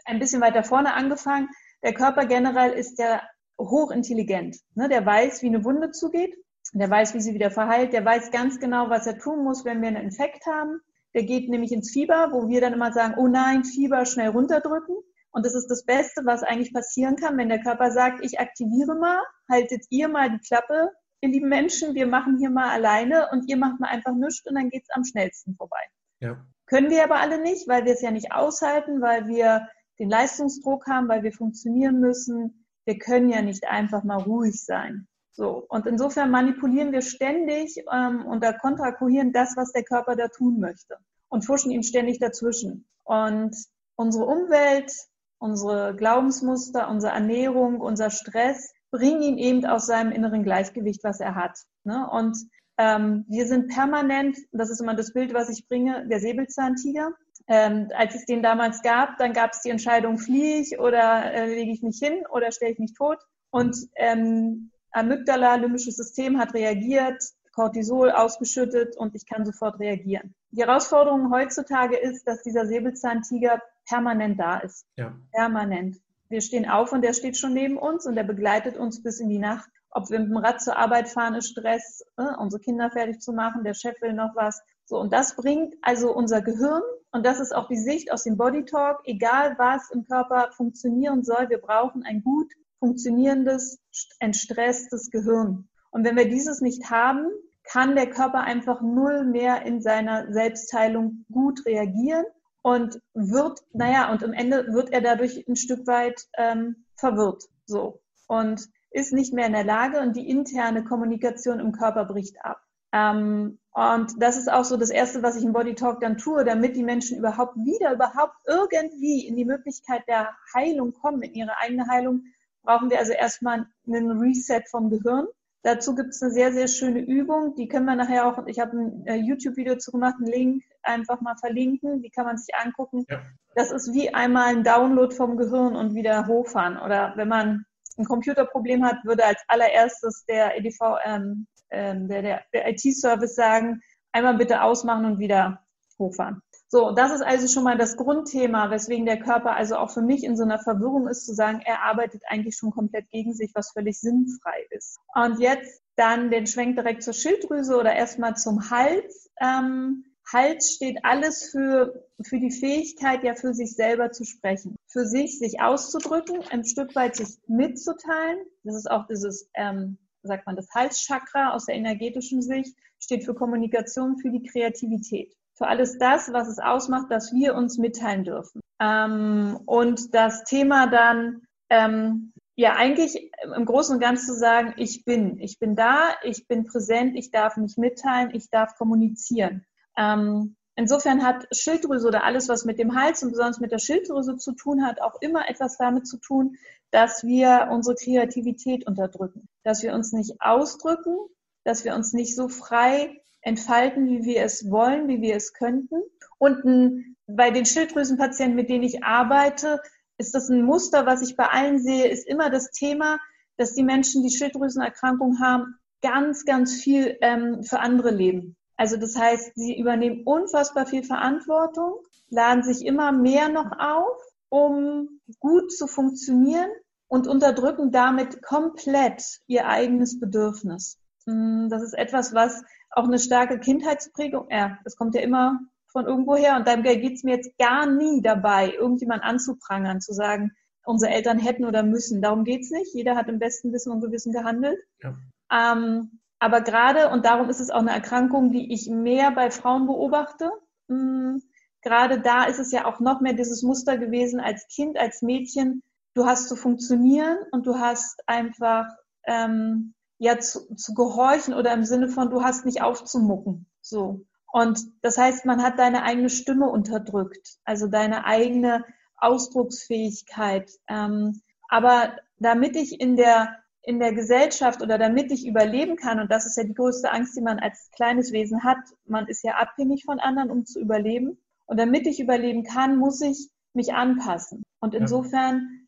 ein 0.06 0.20
bisschen 0.20 0.42
weiter 0.42 0.64
vorne 0.64 0.94
angefangen. 0.94 1.50
Der 1.84 1.96
Körper 1.96 2.28
generell 2.28 2.74
ist 2.74 3.00
ja 3.00 3.24
hochintelligent. 3.60 4.58
Ne? 4.76 4.90
Der 4.90 5.04
weiß, 5.04 5.42
wie 5.42 5.48
eine 5.48 5.66
Wunde 5.66 5.90
zugeht. 5.90 6.36
Der 6.74 6.88
weiß, 6.88 7.16
wie 7.16 7.20
sie 7.20 7.34
wieder 7.34 7.50
verheilt. 7.50 7.94
Der 7.94 8.06
weiß 8.06 8.30
ganz 8.30 8.60
genau, 8.60 8.92
was 8.92 9.08
er 9.08 9.18
tun 9.18 9.44
muss, 9.44 9.66
wenn 9.66 9.82
wir 9.82 9.88
einen 9.88 10.04
Infekt 10.04 10.46
haben. 10.46 10.82
Der 11.16 11.24
geht 11.24 11.50
nämlich 11.50 11.72
ins 11.72 11.90
Fieber, 11.90 12.30
wo 12.32 12.48
wir 12.48 12.62
dann 12.62 12.74
immer 12.74 12.94
sagen, 12.94 13.16
oh 13.18 13.28
nein, 13.28 13.64
Fieber 13.64 14.06
schnell 14.06 14.30
runterdrücken. 14.30 14.96
Und 15.32 15.44
das 15.44 15.56
ist 15.56 15.68
das 15.68 15.84
Beste, 15.84 16.22
was 16.26 16.44
eigentlich 16.44 16.72
passieren 16.72 17.16
kann, 17.16 17.40
wenn 17.40 17.50
der 17.50 17.64
Körper 17.64 17.90
sagt, 17.90 18.24
ich 18.24 18.40
aktiviere 18.40 18.94
mal, 19.00 19.20
haltet 19.50 19.84
ihr 19.90 20.10
mal 20.10 20.30
die 20.30 20.46
Klappe, 20.46 20.92
ihr 21.22 21.30
lieben 21.30 21.50
Menschen, 21.50 21.96
wir 21.96 22.06
machen 22.06 22.38
hier 22.38 22.52
mal 22.52 22.70
alleine 22.70 23.30
und 23.32 23.50
ihr 23.50 23.58
macht 23.58 23.80
mal 23.80 23.88
einfach 23.88 24.14
nichts 24.14 24.46
und 24.46 24.54
dann 24.54 24.70
geht's 24.70 24.92
am 24.92 25.04
schnellsten 25.04 25.56
vorbei. 25.56 25.82
Ja. 26.20 26.46
Können 26.72 26.90
wir 26.90 27.04
aber 27.04 27.20
alle 27.20 27.42
nicht, 27.42 27.68
weil 27.68 27.84
wir 27.84 27.92
es 27.92 28.02
ja 28.02 28.12
nicht 28.12 28.32
aushalten, 28.32 29.02
weil 29.02 29.28
wir 29.28 29.68
den 30.00 30.10
Leistungsdruck 30.10 30.88
haben, 30.88 31.10
weil 31.10 31.22
wir 31.22 31.34
funktionieren 31.34 32.00
müssen. 32.00 32.66
Wir 32.86 32.98
können 32.98 33.30
ja 33.30 33.42
nicht 33.42 33.68
einfach 33.68 34.06
mal 34.06 34.22
ruhig 34.22 34.64
sein. 34.64 35.06
So. 35.34 35.66
Und 35.68 35.86
insofern 35.86 36.32
manipulieren 36.32 36.94
wir 36.94 37.02
ständig 37.02 37.84
ähm, 37.92 38.26
und 38.26 38.42
da 38.42 38.54
kontrakuhieren 38.54 39.34
das, 39.34 39.58
was 39.58 39.74
der 39.74 39.84
Körper 39.84 40.16
da 40.16 40.30
tun 40.30 40.62
möchte 40.62 40.96
und 41.28 41.46
fuschen 41.46 41.72
ihm 41.72 41.84
ständig 41.84 42.20
dazwischen. 42.20 42.88
Und 43.04 43.54
unsere 43.96 44.26
Umwelt, 44.26 44.94
unsere 45.40 45.94
Glaubensmuster, 45.94 46.88
unsere 46.90 47.12
Ernährung, 47.12 47.82
unser 47.82 48.12
Stress 48.12 48.72
bringen 48.92 49.22
ihn 49.22 49.38
eben 49.38 49.66
aus 49.66 49.88
seinem 49.88 50.14
inneren 50.14 50.44
Gleichgewicht, 50.44 51.04
was 51.04 51.20
er 51.20 51.36
hat. 51.36 51.58
Ne? 51.84 52.10
Und 52.10 52.38
ähm, 52.82 53.26
wir 53.28 53.46
sind 53.46 53.68
permanent, 53.68 54.38
das 54.52 54.72
ist 54.72 54.82
immer 54.82 54.96
das 54.96 55.14
Bild, 55.14 55.36
was 55.36 55.50
ich 55.50 55.68
bringe, 55.68 56.08
der 56.08 56.20
Säbelzahntiger. 56.20 57.12
Ähm, 57.48 57.90
als 57.96 58.16
es 58.16 58.26
den 58.26 58.42
damals 58.42 58.82
gab, 58.82 59.18
dann 59.18 59.34
gab 59.34 59.52
es 59.52 59.62
die 59.62 59.70
Entscheidung, 59.70 60.18
fliehe 60.18 60.62
ich 60.62 60.80
oder 60.80 61.32
äh, 61.32 61.54
lege 61.54 61.72
ich 61.72 61.84
mich 61.84 62.00
hin 62.00 62.24
oder 62.32 62.52
stelle 62.52 62.72
ich 62.72 62.80
mich 62.80 62.94
tot. 62.94 63.20
Und 63.52 63.78
ähm, 63.96 64.72
Amygdala, 64.92 65.56
limbisches 65.56 65.96
System, 65.96 66.40
hat 66.40 66.56
reagiert, 66.56 67.22
Cortisol 67.54 68.10
ausgeschüttet 68.10 68.98
und 68.98 69.14
ich 69.14 69.28
kann 69.28 69.46
sofort 69.46 69.80
reagieren. 69.80 70.34
Die 70.50 70.62
Herausforderung 70.62 71.32
heutzutage 71.32 71.98
ist, 71.98 72.28
dass 72.28 72.42
dieser 72.42 72.66
Säbelzahntiger 72.66 73.62
permanent 73.88 74.40
da 74.40 74.58
ist. 74.60 74.88
Ja. 74.96 75.14
Permanent. 75.32 75.98
Wir 76.30 76.42
stehen 76.42 76.68
auf 76.68 76.94
und 76.94 77.04
der 77.04 77.14
steht 77.14 77.38
schon 77.38 77.54
neben 77.54 77.78
uns 77.78 78.08
und 78.08 78.16
der 78.16 78.24
begleitet 78.24 78.78
uns 78.78 79.04
bis 79.04 79.20
in 79.20 79.30
die 79.30 79.40
Nacht. 79.40 79.70
Ob 79.92 80.10
wir 80.10 80.20
mit 80.20 80.30
dem 80.30 80.38
Rad 80.38 80.62
zur 80.62 80.78
Arbeit 80.78 81.10
fahren, 81.10 81.36
ist 81.36 81.50
Stress, 81.50 82.04
äh, 82.18 82.36
unsere 82.40 82.62
Kinder 82.62 82.90
fertig 82.90 83.20
zu 83.22 83.34
machen, 83.34 83.64
der 83.64 83.74
Chef 83.74 84.02
will 84.02 84.14
noch 84.14 84.36
was. 84.36 84.62
So, 84.86 84.98
und 85.00 85.12
das 85.12 85.36
bringt 85.36 85.76
also 85.82 86.14
unser 86.14 86.42
Gehirn, 86.42 86.82
und 87.12 87.26
das 87.26 87.40
ist 87.40 87.54
auch 87.54 87.68
die 87.68 87.78
Sicht 87.78 88.12
aus 88.12 88.24
dem 88.24 88.38
Body 88.38 88.64
Talk, 88.64 89.02
egal 89.04 89.56
was 89.58 89.92
im 89.92 90.06
Körper 90.06 90.52
funktionieren 90.52 91.24
soll, 91.24 91.50
wir 91.50 91.60
brauchen 91.60 92.04
ein 92.04 92.24
gut 92.24 92.52
funktionierendes, 92.80 93.80
entstresstes 94.20 95.12
Gehirn. 95.12 95.68
Und 95.92 96.06
wenn 96.06 96.16
wir 96.16 96.30
dieses 96.30 96.62
nicht 96.62 96.90
haben, 96.90 97.28
kann 97.64 97.96
der 97.96 98.10
Körper 98.10 98.42
einfach 98.42 98.82
null 98.82 99.26
mehr 99.26 99.66
in 99.66 99.82
seiner 99.82 100.32
Selbstheilung 100.32 101.26
gut 101.32 101.66
reagieren 101.66 102.26
und 102.64 103.00
wird, 103.14 103.60
naja, 103.74 104.12
und 104.12 104.24
am 104.24 104.34
Ende 104.34 104.68
wird 104.74 104.92
er 104.92 105.02
dadurch 105.02 105.48
ein 105.48 105.56
Stück 105.56 105.86
weit 105.88 106.28
ähm, 106.38 106.86
verwirrt. 106.96 107.44
So. 107.66 108.02
Und 108.28 108.68
ist 108.92 109.14
nicht 109.14 109.34
mehr 109.34 109.48
in 109.48 109.54
der 109.54 109.64
Lage 109.64 110.00
und 110.00 110.16
die 110.16 110.30
interne 110.30 110.84
Kommunikation 110.84 111.60
im 111.60 111.72
Körper 111.72 112.06
bricht 112.06 112.44
ab. 112.44 112.62
Ähm, 112.94 113.58
und 113.74 114.22
das 114.22 114.38
ist 114.38 114.52
auch 114.52 114.66
so 114.66 114.76
das 114.76 114.90
Erste, 114.90 115.24
was 115.24 115.38
ich 115.38 115.46
im 115.46 115.54
Body 115.54 115.76
Talk 115.76 116.02
dann 116.02 116.18
tue, 116.18 116.44
damit 116.44 116.76
die 116.76 116.84
Menschen 116.84 117.18
überhaupt 117.18 117.56
wieder, 117.56 117.94
überhaupt 117.94 118.36
irgendwie 118.46 119.26
in 119.26 119.38
die 119.38 119.46
Möglichkeit 119.46 120.04
der 120.08 120.30
Heilung 120.54 120.94
kommen, 120.94 121.22
in 121.22 121.34
ihre 121.34 121.58
eigene 121.58 121.88
Heilung, 121.88 122.24
brauchen 122.64 122.90
wir 122.90 123.00
also 123.00 123.14
erstmal 123.14 123.66
einen 123.88 124.12
Reset 124.20 124.64
vom 124.70 124.90
Gehirn. 124.90 125.28
Dazu 125.64 125.96
gibt 125.96 126.10
es 126.10 126.22
eine 126.22 126.32
sehr, 126.32 126.52
sehr 126.52 126.68
schöne 126.68 127.00
Übung, 127.00 127.56
die 127.56 127.68
können 127.68 127.86
wir 127.86 127.96
nachher 127.96 128.26
auch, 128.26 128.46
ich 128.48 128.60
habe 128.60 128.78
ein 128.78 129.06
äh, 129.06 129.16
YouTube-Video 129.16 129.78
zu 129.78 129.92
gemacht, 129.92 130.16
einen 130.18 130.32
Link 130.32 130.64
einfach 130.82 131.22
mal 131.22 131.36
verlinken, 131.38 132.02
die 132.02 132.10
kann 132.10 132.26
man 132.26 132.38
sich 132.38 132.54
angucken. 132.56 133.06
Ja. 133.10 133.22
Das 133.54 133.72
ist 133.72 133.94
wie 133.94 134.14
einmal 134.14 134.48
ein 134.48 134.64
Download 134.64 135.14
vom 135.14 135.38
Gehirn 135.38 135.76
und 135.76 135.94
wieder 135.94 136.26
hochfahren. 136.26 136.78
Oder 136.78 137.14
wenn 137.16 137.28
man 137.28 137.66
ein 137.98 138.06
Computerproblem 138.06 138.86
hat, 138.86 138.98
würde 139.04 139.26
als 139.26 139.42
allererstes 139.48 140.26
der 140.26 140.58
EDV, 140.58 140.98
ähm, 141.06 141.48
ähm, 141.70 142.08
der, 142.08 142.22
der, 142.22 142.42
der 142.54 142.70
IT-Service 142.70 143.36
sagen, 143.36 143.82
einmal 144.12 144.36
bitte 144.36 144.62
ausmachen 144.62 145.06
und 145.06 145.20
wieder 145.20 145.62
hochfahren. 146.00 146.42
So, 146.68 146.92
das 146.92 147.12
ist 147.12 147.22
also 147.22 147.48
schon 147.48 147.66
mal 147.66 147.78
das 147.78 147.98
Grundthema, 147.98 148.72
weswegen 148.72 149.06
der 149.06 149.20
Körper 149.20 149.56
also 149.56 149.76
auch 149.76 149.92
für 149.92 150.02
mich 150.02 150.24
in 150.24 150.38
so 150.38 150.44
einer 150.44 150.58
Verwirrung 150.58 151.08
ist, 151.10 151.26
zu 151.26 151.34
sagen, 151.34 151.62
er 151.66 151.82
arbeitet 151.84 152.24
eigentlich 152.28 152.56
schon 152.56 152.72
komplett 152.72 153.10
gegen 153.10 153.34
sich, 153.34 153.52
was 153.54 153.72
völlig 153.72 154.00
sinnfrei 154.00 154.66
ist. 154.70 154.98
Und 155.14 155.40
jetzt 155.40 155.82
dann 155.98 156.32
den 156.32 156.48
Schwenk 156.48 156.78
direkt 156.78 157.04
zur 157.04 157.14
Schilddrüse 157.14 157.78
oder 157.78 157.94
erstmal 157.94 158.38
zum 158.38 158.70
Hals. 158.70 159.30
Ähm, 159.42 160.06
Hals 160.32 160.74
steht 160.74 161.04
alles 161.04 161.50
für, 161.52 162.08
für 162.24 162.40
die 162.40 162.52
Fähigkeit, 162.52 163.24
ja 163.24 163.36
für 163.36 163.54
sich 163.54 163.76
selber 163.76 164.12
zu 164.12 164.24
sprechen, 164.24 164.76
für 164.88 165.06
sich, 165.06 165.40
sich 165.40 165.62
auszudrücken, 165.62 166.44
ein 166.50 166.64
Stück 166.64 166.96
weit 166.96 167.16
sich 167.16 167.38
mitzuteilen. 167.48 168.40
Das 168.64 168.76
ist 168.76 168.90
auch 168.90 169.08
dieses, 169.08 169.50
ähm, 169.56 169.98
sagt 170.24 170.46
man, 170.46 170.56
das 170.56 170.70
Halschakra 170.74 171.54
aus 171.54 171.66
der 171.66 171.76
energetischen 171.76 172.42
Sicht, 172.42 172.76
steht 173.00 173.26
für 173.26 173.34
Kommunikation, 173.34 174.18
für 174.20 174.30
die 174.30 174.44
Kreativität 174.44 175.36
für 175.62 175.68
alles 175.68 176.00
das, 176.00 176.34
was 176.34 176.48
es 176.48 176.58
ausmacht, 176.58 177.12
dass 177.12 177.32
wir 177.34 177.54
uns 177.54 177.78
mitteilen 177.78 178.24
dürfen. 178.24 178.62
Ähm, 178.82 179.60
und 179.68 180.12
das 180.16 180.44
Thema 180.44 180.88
dann, 180.88 181.44
ähm, 181.70 182.34
ja, 182.56 182.74
eigentlich 182.74 183.32
im 183.56 183.66
Großen 183.66 183.94
und 183.96 184.02
Ganzen 184.02 184.26
zu 184.26 184.40
sagen, 184.40 184.74
ich 184.78 185.06
bin, 185.06 185.40
ich 185.40 185.60
bin 185.60 185.76
da, 185.76 186.16
ich 186.24 186.48
bin 186.48 186.66
präsent, 186.66 187.16
ich 187.16 187.30
darf 187.30 187.58
mich 187.58 187.78
mitteilen, 187.78 188.34
ich 188.34 188.50
darf 188.50 188.76
kommunizieren. 188.76 189.64
Ähm, 189.98 190.56
insofern 190.76 191.24
hat 191.24 191.48
Schilddrüse 191.52 192.08
oder 192.08 192.24
alles, 192.24 192.50
was 192.50 192.66
mit 192.66 192.80
dem 192.80 192.96
Hals 192.96 193.24
und 193.24 193.32
besonders 193.32 193.60
mit 193.60 193.72
der 193.72 193.80
Schilddrüse 193.80 194.38
zu 194.38 194.54
tun 194.54 194.86
hat, 194.86 195.02
auch 195.02 195.22
immer 195.22 195.50
etwas 195.50 195.78
damit 195.78 196.08
zu 196.08 196.18
tun, 196.18 196.58
dass 196.92 197.24
wir 197.24 197.70
unsere 197.72 197.96
Kreativität 197.96 198.86
unterdrücken, 198.88 199.48
dass 199.64 199.84
wir 199.84 199.94
uns 199.94 200.12
nicht 200.12 200.42
ausdrücken, 200.42 201.18
dass 201.64 201.86
wir 201.86 201.96
uns 201.96 202.14
nicht 202.14 202.36
so 202.36 202.50
frei 202.50 203.22
entfalten, 203.42 204.08
wie 204.08 204.24
wir 204.24 204.44
es 204.44 204.70
wollen, 204.70 205.08
wie 205.08 205.22
wir 205.22 205.36
es 205.36 205.54
könnten. 205.54 206.02
Und 206.38 206.64
ein, 206.66 207.16
bei 207.28 207.52
den 207.52 207.66
Schilddrüsenpatienten, 207.66 208.56
mit 208.56 208.70
denen 208.70 208.84
ich 208.84 209.04
arbeite, 209.04 209.82
ist 210.18 210.36
das 210.36 210.50
ein 210.50 210.64
Muster, 210.64 211.06
was 211.06 211.22
ich 211.22 211.36
bei 211.36 211.48
allen 211.48 211.80
sehe, 211.80 212.08
ist 212.08 212.28
immer 212.28 212.50
das 212.50 212.72
Thema, 212.72 213.20
dass 213.58 213.74
die 213.74 213.84
Menschen, 213.84 214.24
die 214.24 214.36
Schilddrüsenerkrankung 214.36 215.40
haben, 215.40 215.76
ganz, 216.02 216.46
ganz 216.46 216.82
viel 216.82 217.18
ähm, 217.22 217.64
für 217.64 217.80
andere 217.80 218.12
leben. 218.12 218.56
Also 218.82 218.98
das 218.98 219.16
heißt, 219.16 219.52
sie 219.54 219.78
übernehmen 219.78 220.24
unfassbar 220.26 220.88
viel 220.88 221.04
Verantwortung, 221.04 222.00
laden 222.32 222.64
sich 222.64 222.84
immer 222.84 223.12
mehr 223.12 223.48
noch 223.48 223.72
auf, 223.78 224.18
um 224.50 225.22
gut 225.40 225.72
zu 225.72 225.86
funktionieren 225.86 226.72
und 227.08 227.28
unterdrücken 227.28 227.92
damit 227.92 228.42
komplett 228.42 229.22
ihr 229.46 229.68
eigenes 229.68 230.20
Bedürfnis. 230.20 230.98
Hm, 231.28 231.68
das 231.70 231.84
ist 231.84 231.94
etwas, 231.94 232.34
was 232.34 232.64
auch 232.90 233.04
eine 233.04 233.20
starke 233.20 233.60
Kindheitsprägung. 233.60 234.48
Ja, 234.50 234.80
das 234.84 234.96
kommt 234.96 235.14
ja 235.14 235.22
immer 235.22 235.60
von 235.92 236.08
irgendwoher 236.08 236.56
und 236.56 236.68
dann 236.68 236.82
geht 236.82 237.14
es 237.14 237.24
mir 237.24 237.36
jetzt 237.36 237.56
gar 237.60 237.86
nie 237.86 238.24
dabei, 238.24 238.74
irgendjemand 238.74 239.22
anzuprangern, 239.22 240.02
zu 240.02 240.12
sagen, 240.12 240.54
unsere 240.86 241.12
Eltern 241.12 241.38
hätten 241.38 241.66
oder 241.66 241.84
müssen. 241.84 242.20
Darum 242.20 242.46
geht 242.46 242.62
es 242.62 242.72
nicht. 242.72 242.96
Jeder 242.96 243.16
hat 243.16 243.30
im 243.30 243.38
besten 243.38 243.72
Wissen 243.74 243.92
und 243.92 244.02
Gewissen 244.02 244.34
gehandelt. 244.34 244.80
Ja. 245.04 245.16
Ähm, 245.52 246.21
aber 246.42 246.62
gerade, 246.62 247.10
und 247.10 247.24
darum 247.24 247.50
ist 247.50 247.60
es 247.60 247.70
auch 247.70 247.82
eine 247.82 247.92
Erkrankung, 247.92 248.52
die 248.52 248.74
ich 248.74 248.90
mehr 248.90 249.30
bei 249.30 249.52
Frauen 249.52 249.86
beobachte, 249.86 250.50
mh, 250.88 250.98
hm, 250.98 251.44
gerade 251.84 252.20
da 252.20 252.46
ist 252.46 252.58
es 252.58 252.72
ja 252.72 252.86
auch 252.86 253.00
noch 253.00 253.22
mehr 253.22 253.34
dieses 253.34 253.62
Muster 253.62 254.00
gewesen 254.00 254.40
als 254.40 254.68
Kind, 254.68 254.98
als 254.98 255.22
Mädchen. 255.22 255.84
Du 256.16 256.26
hast 256.26 256.50
zu 256.50 256.56
funktionieren 256.56 257.38
und 257.52 257.68
du 257.68 257.78
hast 257.78 258.28
einfach 258.28 258.88
ähm, 259.26 259.94
ja 260.18 260.40
zu, 260.40 260.74
zu 260.76 260.96
gehorchen 260.96 261.54
oder 261.54 261.74
im 261.74 261.86
Sinne 261.86 262.10
von, 262.10 262.32
du 262.32 262.44
hast 262.44 262.66
nicht 262.66 262.82
aufzumucken. 262.82 263.68
So. 263.82 264.26
Und 264.52 264.80
das 265.04 265.20
heißt, 265.20 265.46
man 265.46 265.62
hat 265.62 265.78
deine 265.78 266.02
eigene 266.02 266.32
Stimme 266.32 266.70
unterdrückt, 266.70 267.60
also 267.66 267.88
deine 267.88 268.26
eigene 268.26 268.84
Ausdrucksfähigkeit. 269.18 270.72
Ähm, 270.88 271.42
aber 271.70 272.14
damit 272.40 272.76
ich 272.76 273.00
in 273.00 273.16
der, 273.16 273.58
in 273.84 274.00
der 274.00 274.14
Gesellschaft 274.14 274.82
oder 274.82 274.98
damit 274.98 275.32
ich 275.32 275.48
überleben 275.48 275.96
kann, 275.96 276.20
und 276.20 276.32
das 276.32 276.46
ist 276.46 276.58
ja 276.58 276.64
die 276.64 276.74
größte 276.74 277.12
Angst, 277.12 277.36
die 277.36 277.42
man 277.42 277.60
als 277.60 277.90
kleines 277.96 278.32
Wesen 278.32 278.64
hat, 278.64 278.78
man 279.06 279.28
ist 279.28 279.44
ja 279.44 279.56
abhängig 279.56 280.04
von 280.06 280.20
anderen, 280.20 280.52
um 280.52 280.66
zu 280.66 280.80
überleben. 280.80 281.38
Und 281.66 281.80
damit 281.80 282.06
ich 282.06 282.20
überleben 282.20 282.64
kann, 282.64 282.98
muss 282.98 283.22
ich 283.22 283.50
mich 283.74 283.94
anpassen. 283.94 284.64
Und 284.80 284.94
insofern 284.94 285.88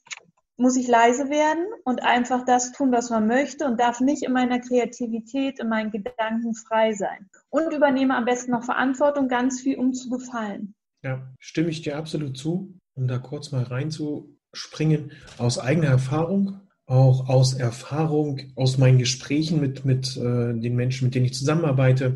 muss 0.57 0.77
ich 0.77 0.87
leise 0.87 1.29
werden 1.29 1.65
und 1.83 2.03
einfach 2.03 2.45
das 2.45 2.71
tun, 2.71 2.91
was 2.91 3.09
man 3.09 3.27
möchte 3.27 3.65
und 3.65 3.79
darf 3.79 3.99
nicht 3.99 4.23
in 4.23 4.33
meiner 4.33 4.59
Kreativität, 4.59 5.59
in 5.59 5.67
meinen 5.67 5.91
Gedanken 5.91 6.55
frei 6.55 6.93
sein. 6.93 7.29
Und 7.49 7.73
übernehme 7.73 8.15
am 8.15 8.25
besten 8.25 8.51
noch 8.51 8.63
Verantwortung, 8.63 9.27
ganz 9.27 9.61
viel, 9.61 9.77
um 9.77 9.93
zu 9.93 10.09
gefallen. 10.09 10.73
Ja, 11.03 11.27
stimme 11.39 11.69
ich 11.69 11.81
dir 11.81 11.97
absolut 11.97 12.37
zu, 12.37 12.79
um 12.95 13.07
da 13.07 13.17
kurz 13.17 13.51
mal 13.51 13.63
reinzuspringen. 13.63 15.11
Aus 15.37 15.59
eigener 15.59 15.87
Erfahrung, 15.87 16.61
auch 16.85 17.29
aus 17.29 17.53
Erfahrung, 17.53 18.41
aus 18.55 18.77
meinen 18.77 18.97
Gesprächen 18.97 19.59
mit, 19.61 19.85
mit 19.85 20.17
äh, 20.17 20.53
den 20.53 20.75
Menschen, 20.75 21.05
mit 21.05 21.15
denen 21.15 21.25
ich 21.25 21.33
zusammenarbeite, 21.33 22.15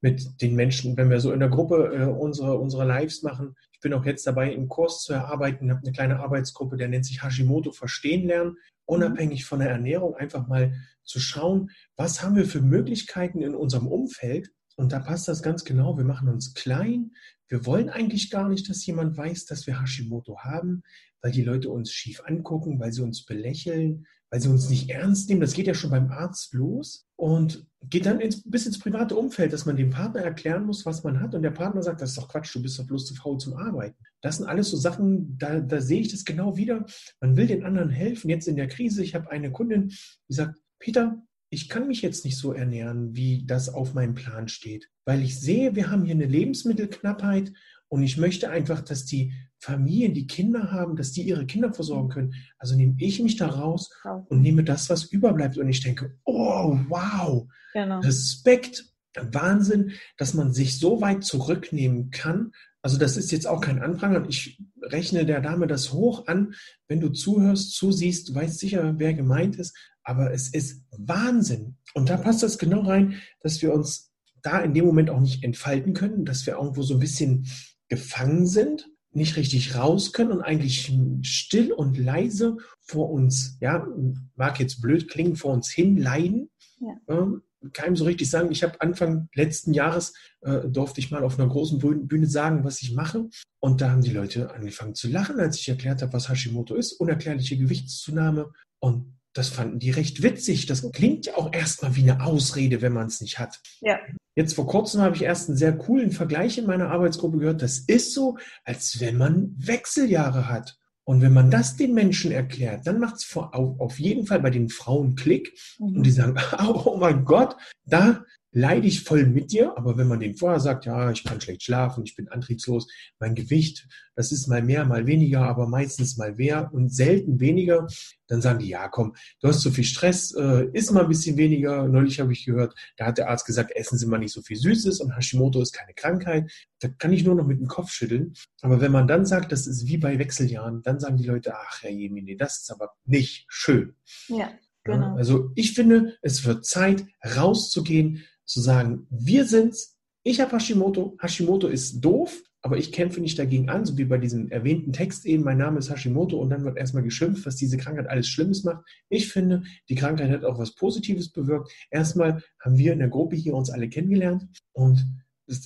mit 0.00 0.42
den 0.42 0.54
Menschen, 0.54 0.96
wenn 0.96 1.10
wir 1.10 1.20
so 1.20 1.32
in 1.32 1.40
der 1.40 1.48
Gruppe 1.48 1.92
äh, 1.94 2.04
unsere, 2.04 2.58
unsere 2.58 2.84
Lives 2.84 3.22
machen, 3.22 3.54
bin 3.82 3.92
auch 3.92 4.06
jetzt 4.06 4.26
dabei, 4.26 4.52
einen 4.52 4.68
Kurs 4.68 5.02
zu 5.02 5.12
erarbeiten, 5.12 5.70
habe 5.70 5.82
eine 5.82 5.92
kleine 5.92 6.20
Arbeitsgruppe, 6.20 6.78
der 6.78 6.88
nennt 6.88 7.04
sich 7.04 7.22
Hashimoto 7.22 7.72
Verstehen 7.72 8.26
lernen, 8.26 8.56
unabhängig 8.86 9.44
von 9.44 9.58
der 9.58 9.68
Ernährung, 9.68 10.14
einfach 10.14 10.46
mal 10.46 10.72
zu 11.04 11.20
schauen, 11.20 11.70
was 11.96 12.22
haben 12.22 12.36
wir 12.36 12.46
für 12.46 12.62
Möglichkeiten 12.62 13.42
in 13.42 13.54
unserem 13.54 13.88
Umfeld. 13.88 14.50
Und 14.76 14.92
da 14.92 15.00
passt 15.00 15.28
das 15.28 15.42
ganz 15.42 15.64
genau. 15.64 15.98
Wir 15.98 16.04
machen 16.04 16.28
uns 16.28 16.54
klein. 16.54 17.10
Wir 17.52 17.66
wollen 17.66 17.90
eigentlich 17.90 18.30
gar 18.30 18.48
nicht, 18.48 18.70
dass 18.70 18.86
jemand 18.86 19.14
weiß, 19.14 19.44
dass 19.44 19.66
wir 19.66 19.78
Hashimoto 19.78 20.38
haben, 20.38 20.84
weil 21.20 21.32
die 21.32 21.42
Leute 21.42 21.68
uns 21.68 21.92
schief 21.92 22.22
angucken, 22.24 22.80
weil 22.80 22.94
sie 22.94 23.02
uns 23.02 23.26
belächeln, 23.26 24.06
weil 24.30 24.40
sie 24.40 24.48
uns 24.48 24.70
nicht 24.70 24.88
ernst 24.88 25.28
nehmen. 25.28 25.42
Das 25.42 25.52
geht 25.52 25.66
ja 25.66 25.74
schon 25.74 25.90
beim 25.90 26.10
Arzt 26.10 26.54
los 26.54 27.06
und 27.14 27.66
geht 27.90 28.06
dann 28.06 28.20
ins, 28.20 28.42
bis 28.50 28.64
ins 28.64 28.78
private 28.78 29.16
Umfeld, 29.16 29.52
dass 29.52 29.66
man 29.66 29.76
dem 29.76 29.90
Partner 29.90 30.22
erklären 30.22 30.64
muss, 30.64 30.86
was 30.86 31.04
man 31.04 31.20
hat. 31.20 31.34
Und 31.34 31.42
der 31.42 31.50
Partner 31.50 31.82
sagt, 31.82 32.00
das 32.00 32.12
ist 32.12 32.18
doch 32.18 32.28
Quatsch, 32.28 32.54
du 32.54 32.62
bist 32.62 32.78
doch 32.78 32.86
bloß 32.86 33.04
zu 33.04 33.14
faul 33.16 33.36
zum 33.36 33.52
Arbeiten. 33.52 34.02
Das 34.22 34.38
sind 34.38 34.46
alles 34.46 34.70
so 34.70 34.78
Sachen, 34.78 35.36
da, 35.36 35.60
da 35.60 35.82
sehe 35.82 36.00
ich 36.00 36.10
das 36.10 36.24
genau 36.24 36.56
wieder. 36.56 36.86
Man 37.20 37.36
will 37.36 37.48
den 37.48 37.64
anderen 37.64 37.90
helfen. 37.90 38.30
Jetzt 38.30 38.48
in 38.48 38.56
der 38.56 38.68
Krise, 38.68 39.04
ich 39.04 39.14
habe 39.14 39.30
eine 39.30 39.52
Kundin, 39.52 39.88
die 40.26 40.34
sagt, 40.34 40.58
Peter, 40.78 41.22
ich 41.52 41.68
kann 41.68 41.86
mich 41.86 42.00
jetzt 42.00 42.24
nicht 42.24 42.38
so 42.38 42.54
ernähren, 42.54 43.14
wie 43.14 43.44
das 43.44 43.68
auf 43.68 43.92
meinem 43.92 44.14
Plan 44.14 44.48
steht, 44.48 44.88
weil 45.04 45.22
ich 45.22 45.38
sehe, 45.38 45.76
wir 45.76 45.90
haben 45.90 46.06
hier 46.06 46.14
eine 46.14 46.24
Lebensmittelknappheit 46.24 47.52
und 47.88 48.02
ich 48.02 48.16
möchte 48.16 48.48
einfach, 48.48 48.80
dass 48.80 49.04
die 49.04 49.34
Familien, 49.58 50.14
die 50.14 50.26
Kinder 50.26 50.72
haben, 50.72 50.96
dass 50.96 51.12
die 51.12 51.22
ihre 51.22 51.44
Kinder 51.44 51.70
versorgen 51.74 52.08
können. 52.08 52.34
Also 52.56 52.74
nehme 52.74 52.94
ich 52.98 53.20
mich 53.20 53.36
da 53.36 53.48
raus 53.48 53.90
und 54.28 54.40
nehme 54.40 54.64
das, 54.64 54.88
was 54.88 55.04
überbleibt. 55.04 55.58
Und 55.58 55.68
ich 55.68 55.82
denke, 55.82 56.16
oh, 56.24 56.78
wow, 56.88 57.46
genau. 57.74 58.00
Respekt, 58.00 58.86
Wahnsinn, 59.14 59.92
dass 60.16 60.32
man 60.32 60.54
sich 60.54 60.78
so 60.78 61.02
weit 61.02 61.22
zurücknehmen 61.22 62.10
kann. 62.10 62.52
Also 62.82 62.98
das 62.98 63.16
ist 63.16 63.30
jetzt 63.30 63.46
auch 63.46 63.60
kein 63.60 63.80
Anprangern. 63.80 64.26
Ich 64.28 64.60
rechne 64.82 65.24
der 65.24 65.40
Dame 65.40 65.68
das 65.68 65.92
hoch 65.92 66.26
an. 66.26 66.54
Wenn 66.88 67.00
du 67.00 67.10
zuhörst, 67.10 67.74
zusiehst, 67.74 68.28
du 68.28 68.34
weißt 68.34 68.58
sicher, 68.58 68.94
wer 68.98 69.14
gemeint 69.14 69.56
ist. 69.56 69.76
Aber 70.02 70.32
es 70.32 70.52
ist 70.52 70.84
Wahnsinn. 70.90 71.76
Und 71.94 72.10
da 72.10 72.16
passt 72.16 72.42
das 72.42 72.58
genau 72.58 72.80
rein, 72.80 73.20
dass 73.40 73.62
wir 73.62 73.72
uns 73.72 74.12
da 74.42 74.60
in 74.60 74.74
dem 74.74 74.84
Moment 74.84 75.10
auch 75.10 75.20
nicht 75.20 75.44
entfalten 75.44 75.94
können, 75.94 76.24
dass 76.24 76.44
wir 76.46 76.54
irgendwo 76.54 76.82
so 76.82 76.94
ein 76.94 77.00
bisschen 77.00 77.46
gefangen 77.88 78.46
sind, 78.46 78.90
nicht 79.12 79.36
richtig 79.36 79.76
raus 79.76 80.12
können 80.12 80.32
und 80.32 80.42
eigentlich 80.42 80.92
still 81.22 81.72
und 81.72 81.98
leise 81.98 82.56
vor 82.80 83.10
uns, 83.10 83.58
ja, 83.60 83.86
mag 84.34 84.58
jetzt 84.58 84.80
blöd 84.80 85.08
klingen, 85.08 85.36
vor 85.36 85.52
uns 85.52 85.70
hinleiden. 85.70 86.50
Ja. 86.80 86.96
Ähm, 87.08 87.42
ihm 87.86 87.96
so 87.96 88.04
richtig 88.04 88.30
sagen, 88.30 88.50
ich 88.50 88.62
habe 88.62 88.80
Anfang 88.80 89.28
letzten 89.34 89.72
Jahres 89.72 90.14
äh, 90.40 90.68
durfte 90.68 91.00
ich 91.00 91.10
mal 91.10 91.24
auf 91.24 91.38
einer 91.38 91.48
großen 91.48 91.78
Bühne 91.78 92.26
sagen, 92.26 92.64
was 92.64 92.82
ich 92.82 92.94
mache. 92.94 93.28
Und 93.60 93.80
da 93.80 93.90
haben 93.90 94.02
die 94.02 94.10
Leute 94.10 94.52
angefangen 94.54 94.94
zu 94.94 95.08
lachen, 95.08 95.38
als 95.40 95.58
ich 95.58 95.68
erklärt 95.68 96.02
habe, 96.02 96.12
was 96.12 96.28
Hashimoto 96.28 96.74
ist, 96.74 96.92
unerklärliche 96.92 97.56
Gewichtszunahme. 97.56 98.52
Und 98.80 99.18
das 99.34 99.48
fanden 99.48 99.78
die 99.78 99.90
recht 99.90 100.22
witzig. 100.22 100.66
Das 100.66 100.90
klingt 100.92 101.26
ja 101.26 101.36
auch 101.36 101.52
erstmal 101.52 101.96
wie 101.96 102.02
eine 102.02 102.24
Ausrede, 102.24 102.82
wenn 102.82 102.92
man 102.92 103.06
es 103.06 103.20
nicht 103.20 103.38
hat. 103.38 103.60
Ja. 103.80 103.98
Jetzt 104.34 104.54
vor 104.54 104.66
kurzem 104.66 105.00
habe 105.02 105.16
ich 105.16 105.22
erst 105.22 105.48
einen 105.48 105.58
sehr 105.58 105.76
coolen 105.76 106.10
Vergleich 106.10 106.58
in 106.58 106.66
meiner 106.66 106.90
Arbeitsgruppe 106.90 107.38
gehört. 107.38 107.62
Das 107.62 107.78
ist 107.78 108.12
so, 108.14 108.38
als 108.64 109.00
wenn 109.00 109.16
man 109.16 109.54
Wechseljahre 109.58 110.48
hat. 110.48 110.78
Und 111.04 111.20
wenn 111.20 111.32
man 111.32 111.50
das 111.50 111.76
den 111.76 111.94
Menschen 111.94 112.30
erklärt, 112.30 112.86
dann 112.86 113.00
macht 113.00 113.16
es 113.16 113.36
auf 113.36 113.98
jeden 113.98 114.26
Fall 114.26 114.40
bei 114.40 114.50
den 114.50 114.68
Frauen 114.68 115.16
Klick 115.16 115.52
mhm. 115.78 115.96
und 115.96 116.02
die 116.04 116.10
sagen, 116.10 116.36
oh 116.66 116.96
mein 116.98 117.24
Gott, 117.24 117.56
da 117.84 118.24
leide 118.52 118.86
ich 118.86 119.02
voll 119.02 119.26
mit 119.26 119.50
dir, 119.50 119.76
aber 119.76 119.96
wenn 119.96 120.06
man 120.06 120.20
den 120.20 120.36
vorher 120.36 120.60
sagt, 120.60 120.84
ja, 120.84 121.10
ich 121.10 121.24
kann 121.24 121.40
schlecht 121.40 121.62
schlafen, 121.62 122.04
ich 122.04 122.14
bin 122.14 122.28
antriebslos, 122.28 122.86
mein 123.18 123.34
Gewicht, 123.34 123.88
das 124.14 124.30
ist 124.30 124.46
mal 124.46 124.62
mehr, 124.62 124.84
mal 124.84 125.06
weniger, 125.06 125.40
aber 125.40 125.66
meistens 125.66 126.18
mal 126.18 126.34
mehr 126.34 126.70
und 126.72 126.94
selten 126.94 127.40
weniger, 127.40 127.86
dann 128.28 128.42
sagen 128.42 128.58
die, 128.58 128.68
ja, 128.68 128.88
komm, 128.88 129.14
du 129.40 129.48
hast 129.48 129.62
so 129.62 129.70
viel 129.70 129.84
Stress, 129.84 130.34
äh, 130.34 130.66
isst 130.72 130.92
mal 130.92 131.04
ein 131.04 131.08
bisschen 131.08 131.36
weniger. 131.38 131.88
Neulich 131.88 132.20
habe 132.20 132.32
ich 132.32 132.44
gehört, 132.44 132.74
da 132.96 133.06
hat 133.06 133.18
der 133.18 133.30
Arzt 133.30 133.46
gesagt, 133.46 133.72
essen 133.74 133.98
Sie 133.98 134.06
mal 134.06 134.18
nicht 134.18 134.32
so 134.32 134.42
viel 134.42 134.56
Süßes 134.56 135.00
und 135.00 135.16
Hashimoto 135.16 135.60
ist 135.60 135.72
keine 135.72 135.94
Krankheit. 135.94 136.50
Da 136.80 136.88
kann 136.88 137.12
ich 137.12 137.24
nur 137.24 137.34
noch 137.34 137.46
mit 137.46 137.58
dem 137.58 137.68
Kopf 137.68 137.90
schütteln. 137.90 138.34
Aber 138.60 138.80
wenn 138.80 138.92
man 138.92 139.06
dann 139.06 139.24
sagt, 139.24 139.52
das 139.52 139.66
ist 139.66 139.86
wie 139.86 139.98
bei 139.98 140.18
Wechseljahren, 140.18 140.82
dann 140.82 141.00
sagen 141.00 141.16
die 141.16 141.26
Leute, 141.26 141.54
ach, 141.54 141.82
Herr 141.82 141.90
Jemine, 141.90 142.36
das 142.36 142.62
ist 142.62 142.70
aber 142.70 142.92
nicht 143.04 143.46
schön. 143.48 143.94
Ja. 144.28 144.50
Genau. 144.84 145.14
Also 145.14 145.52
ich 145.54 145.74
finde, 145.74 146.16
es 146.22 146.44
wird 146.44 146.66
Zeit, 146.66 147.06
rauszugehen, 147.36 148.24
zu 148.44 148.60
sagen, 148.60 149.06
wir 149.10 149.44
sind's, 149.44 149.98
ich 150.24 150.40
habe 150.40 150.52
Hashimoto, 150.52 151.16
Hashimoto 151.20 151.66
ist 151.68 152.00
doof, 152.00 152.42
aber 152.64 152.78
ich 152.78 152.92
kämpfe 152.92 153.20
nicht 153.20 153.38
dagegen 153.38 153.68
an, 153.68 153.84
so 153.84 153.98
wie 153.98 154.04
bei 154.04 154.18
diesem 154.18 154.48
erwähnten 154.50 154.92
Text 154.92 155.26
eben, 155.26 155.42
mein 155.42 155.58
Name 155.58 155.80
ist 155.80 155.90
Hashimoto 155.90 156.38
und 156.38 156.50
dann 156.50 156.64
wird 156.64 156.78
erstmal 156.78 157.02
geschimpft, 157.02 157.44
was 157.44 157.56
diese 157.56 157.76
Krankheit 157.76 158.08
alles 158.08 158.28
Schlimmes 158.28 158.62
macht. 158.62 158.84
Ich 159.08 159.32
finde, 159.32 159.64
die 159.88 159.96
Krankheit 159.96 160.30
hat 160.30 160.44
auch 160.44 160.58
was 160.58 160.74
Positives 160.74 161.30
bewirkt. 161.32 161.72
Erstmal 161.90 162.42
haben 162.60 162.78
wir 162.78 162.92
in 162.92 163.00
der 163.00 163.08
Gruppe 163.08 163.34
hier 163.34 163.54
uns 163.54 163.70
alle 163.70 163.88
kennengelernt 163.88 164.46
und 164.72 165.04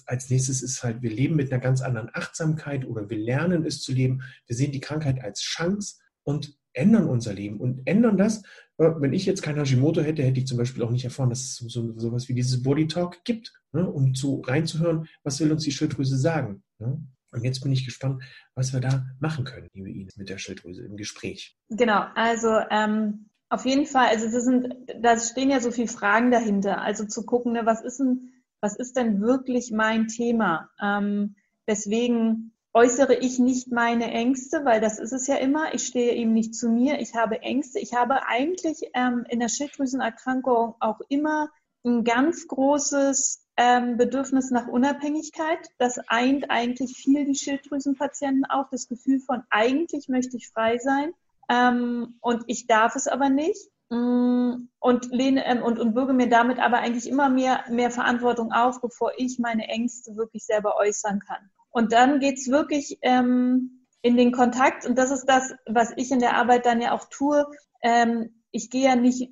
als 0.07 0.31
nächstes 0.31 0.63
ist 0.63 0.83
halt, 0.83 1.03
wir 1.03 1.11
leben 1.11 1.37
mit 1.37 1.53
einer 1.53 1.61
ganz 1.61 1.83
anderen 1.83 2.09
Achtsamkeit 2.13 2.87
oder 2.87 3.09
wir 3.11 3.19
lernen 3.19 3.67
es 3.67 3.83
zu 3.83 3.93
leben. 3.93 4.23
Wir 4.47 4.57
sehen 4.57 4.73
die 4.73 4.81
Krankheit 4.81 5.23
als 5.23 5.43
Chance 5.43 5.97
und 6.25 6.57
ändern 6.77 7.09
unser 7.09 7.33
Leben 7.33 7.59
und 7.59 7.87
ändern 7.87 8.17
das. 8.17 8.43
Äh, 8.79 8.91
wenn 8.99 9.13
ich 9.13 9.27
jetzt 9.27 9.43
kein 9.43 9.57
Hashimoto 9.57 10.01
hätte, 10.03 10.23
hätte 10.23 10.41
ich 10.41 10.47
zum 10.47 10.59
Beispiel 10.59 10.83
auch 10.83 10.91
nicht 10.91 11.05
erfahren, 11.05 11.31
dass 11.31 11.41
es 11.41 11.57
so, 11.57 11.69
so, 11.69 11.99
sowas 11.99 12.29
wie 12.29 12.35
dieses 12.35 12.63
Body 12.63 12.87
Talk 12.87 13.25
gibt, 13.25 13.53
ne, 13.73 13.89
um 13.89 14.15
zu 14.15 14.41
reinzuhören, 14.41 15.09
was 15.23 15.41
will 15.41 15.53
uns 15.53 15.65
die 15.65 15.73
Schilddrüse 15.73 16.17
sagen. 16.17 16.63
Ne? 16.79 17.01
Und 17.33 17.45
jetzt 17.45 17.61
bin 17.61 17.73
ich 17.73 17.85
gespannt, 17.85 18.23
was 18.55 18.73
wir 18.73 18.81
da 18.81 19.07
machen 19.19 19.45
können, 19.45 19.69
liebe 19.73 19.91
Ines, 19.91 20.17
mit 20.17 20.29
der 20.29 20.39
Schilddrüse 20.39 20.85
im 20.85 20.97
Gespräch. 20.97 21.57
Genau, 21.69 22.05
also 22.15 22.49
ähm, 22.71 23.27
auf 23.49 23.65
jeden 23.65 23.87
Fall, 23.87 24.09
also 24.09 24.27
das 24.31 24.45
sind, 24.45 24.75
da 25.01 25.19
stehen 25.19 25.51
ja 25.51 25.61
so 25.61 25.71
viele 25.71 25.89
Fragen 25.89 26.31
dahinter. 26.31 26.81
Also 26.83 27.07
zu 27.07 27.25
gucken, 27.25 27.53
ne, 27.53 27.65
was 27.65 27.83
ist 27.83 27.99
denn, 27.99 28.33
was 28.61 28.77
ist 28.77 28.97
denn 28.97 29.21
wirklich 29.21 29.71
mein 29.71 30.09
Thema? 30.09 30.71
Ähm, 30.81 31.37
deswegen 31.67 32.53
äußere 32.77 33.15
ich 33.15 33.39
nicht 33.39 33.73
meine 33.73 34.11
Ängste, 34.11 34.67
weil 34.67 34.83
das 34.83 34.99
ist 34.99 35.13
es 35.13 35.27
ja 35.27 35.37
immer. 35.37 35.73
Ich 35.73 35.87
stehe 35.87 36.13
eben 36.13 36.35
nicht 36.35 36.55
zu 36.55 36.69
mir. 36.69 37.01
Ich 37.01 37.15
habe 37.15 37.41
Ängste. 37.41 37.79
Ich 37.79 37.95
habe 37.95 38.27
eigentlich 38.27 38.91
ähm, 38.93 39.25
in 39.31 39.41
der 39.41 39.49
Schilddrüsenerkrankung 39.49 40.75
auch 40.79 41.01
immer 41.09 41.49
ein 41.87 42.05
ganz 42.05 42.47
großes 42.47 43.47
ähm, 43.57 43.97
Bedürfnis 43.97 44.51
nach 44.51 44.69
Unabhängigkeit. 44.69 45.71
Das 45.79 45.99
eint 46.09 46.51
eigentlich 46.51 46.93
viel 46.99 47.25
die 47.25 47.35
Schilddrüsenpatienten 47.35 48.45
auch. 48.45 48.69
Das 48.71 48.89
Gefühl 48.89 49.21
von 49.21 49.43
eigentlich 49.49 50.11
möchte 50.11 50.37
ich 50.37 50.51
frei 50.51 50.77
sein 50.77 51.15
ähm, 51.49 52.19
und 52.21 52.45
ich 52.47 52.67
darf 52.67 52.95
es 52.95 53.09
aber 53.09 53.31
nicht. 53.31 53.71
Mm, 53.89 54.69
und, 54.81 55.13
lehne, 55.13 55.47
ähm, 55.47 55.63
und, 55.63 55.79
und 55.79 55.95
bürge 55.95 56.13
mir 56.13 56.29
damit 56.29 56.59
aber 56.59 56.81
eigentlich 56.81 57.09
immer 57.09 57.31
mehr, 57.31 57.65
mehr 57.71 57.91
Verantwortung 57.91 58.53
auf, 58.53 58.83
bevor 58.83 59.13
ich 59.17 59.39
meine 59.39 59.67
Ängste 59.69 60.15
wirklich 60.17 60.45
selber 60.45 60.77
äußern 60.77 61.21
kann. 61.21 61.51
Und 61.77 61.93
dann 61.93 62.21
geht's 62.21 62.49
wirklich 62.49 62.99
ähm, 63.03 63.85
in 64.01 64.17
den 64.17 64.33
Kontakt. 64.33 64.87
Und 64.87 64.97
das 64.97 65.11
ist 65.11 65.27
das, 65.27 65.53
was 65.67 65.93
ich 65.97 66.11
in 66.11 66.21
der 66.21 66.39
Arbeit 66.39 66.65
dann 66.65 66.81
ja 66.81 66.93
auch 66.93 67.05
tue. 67.11 67.45
Ähm, 67.83 68.43
ich 68.51 68.71
gehe 68.71 68.85
ja 68.85 68.97
nicht, 68.97 69.31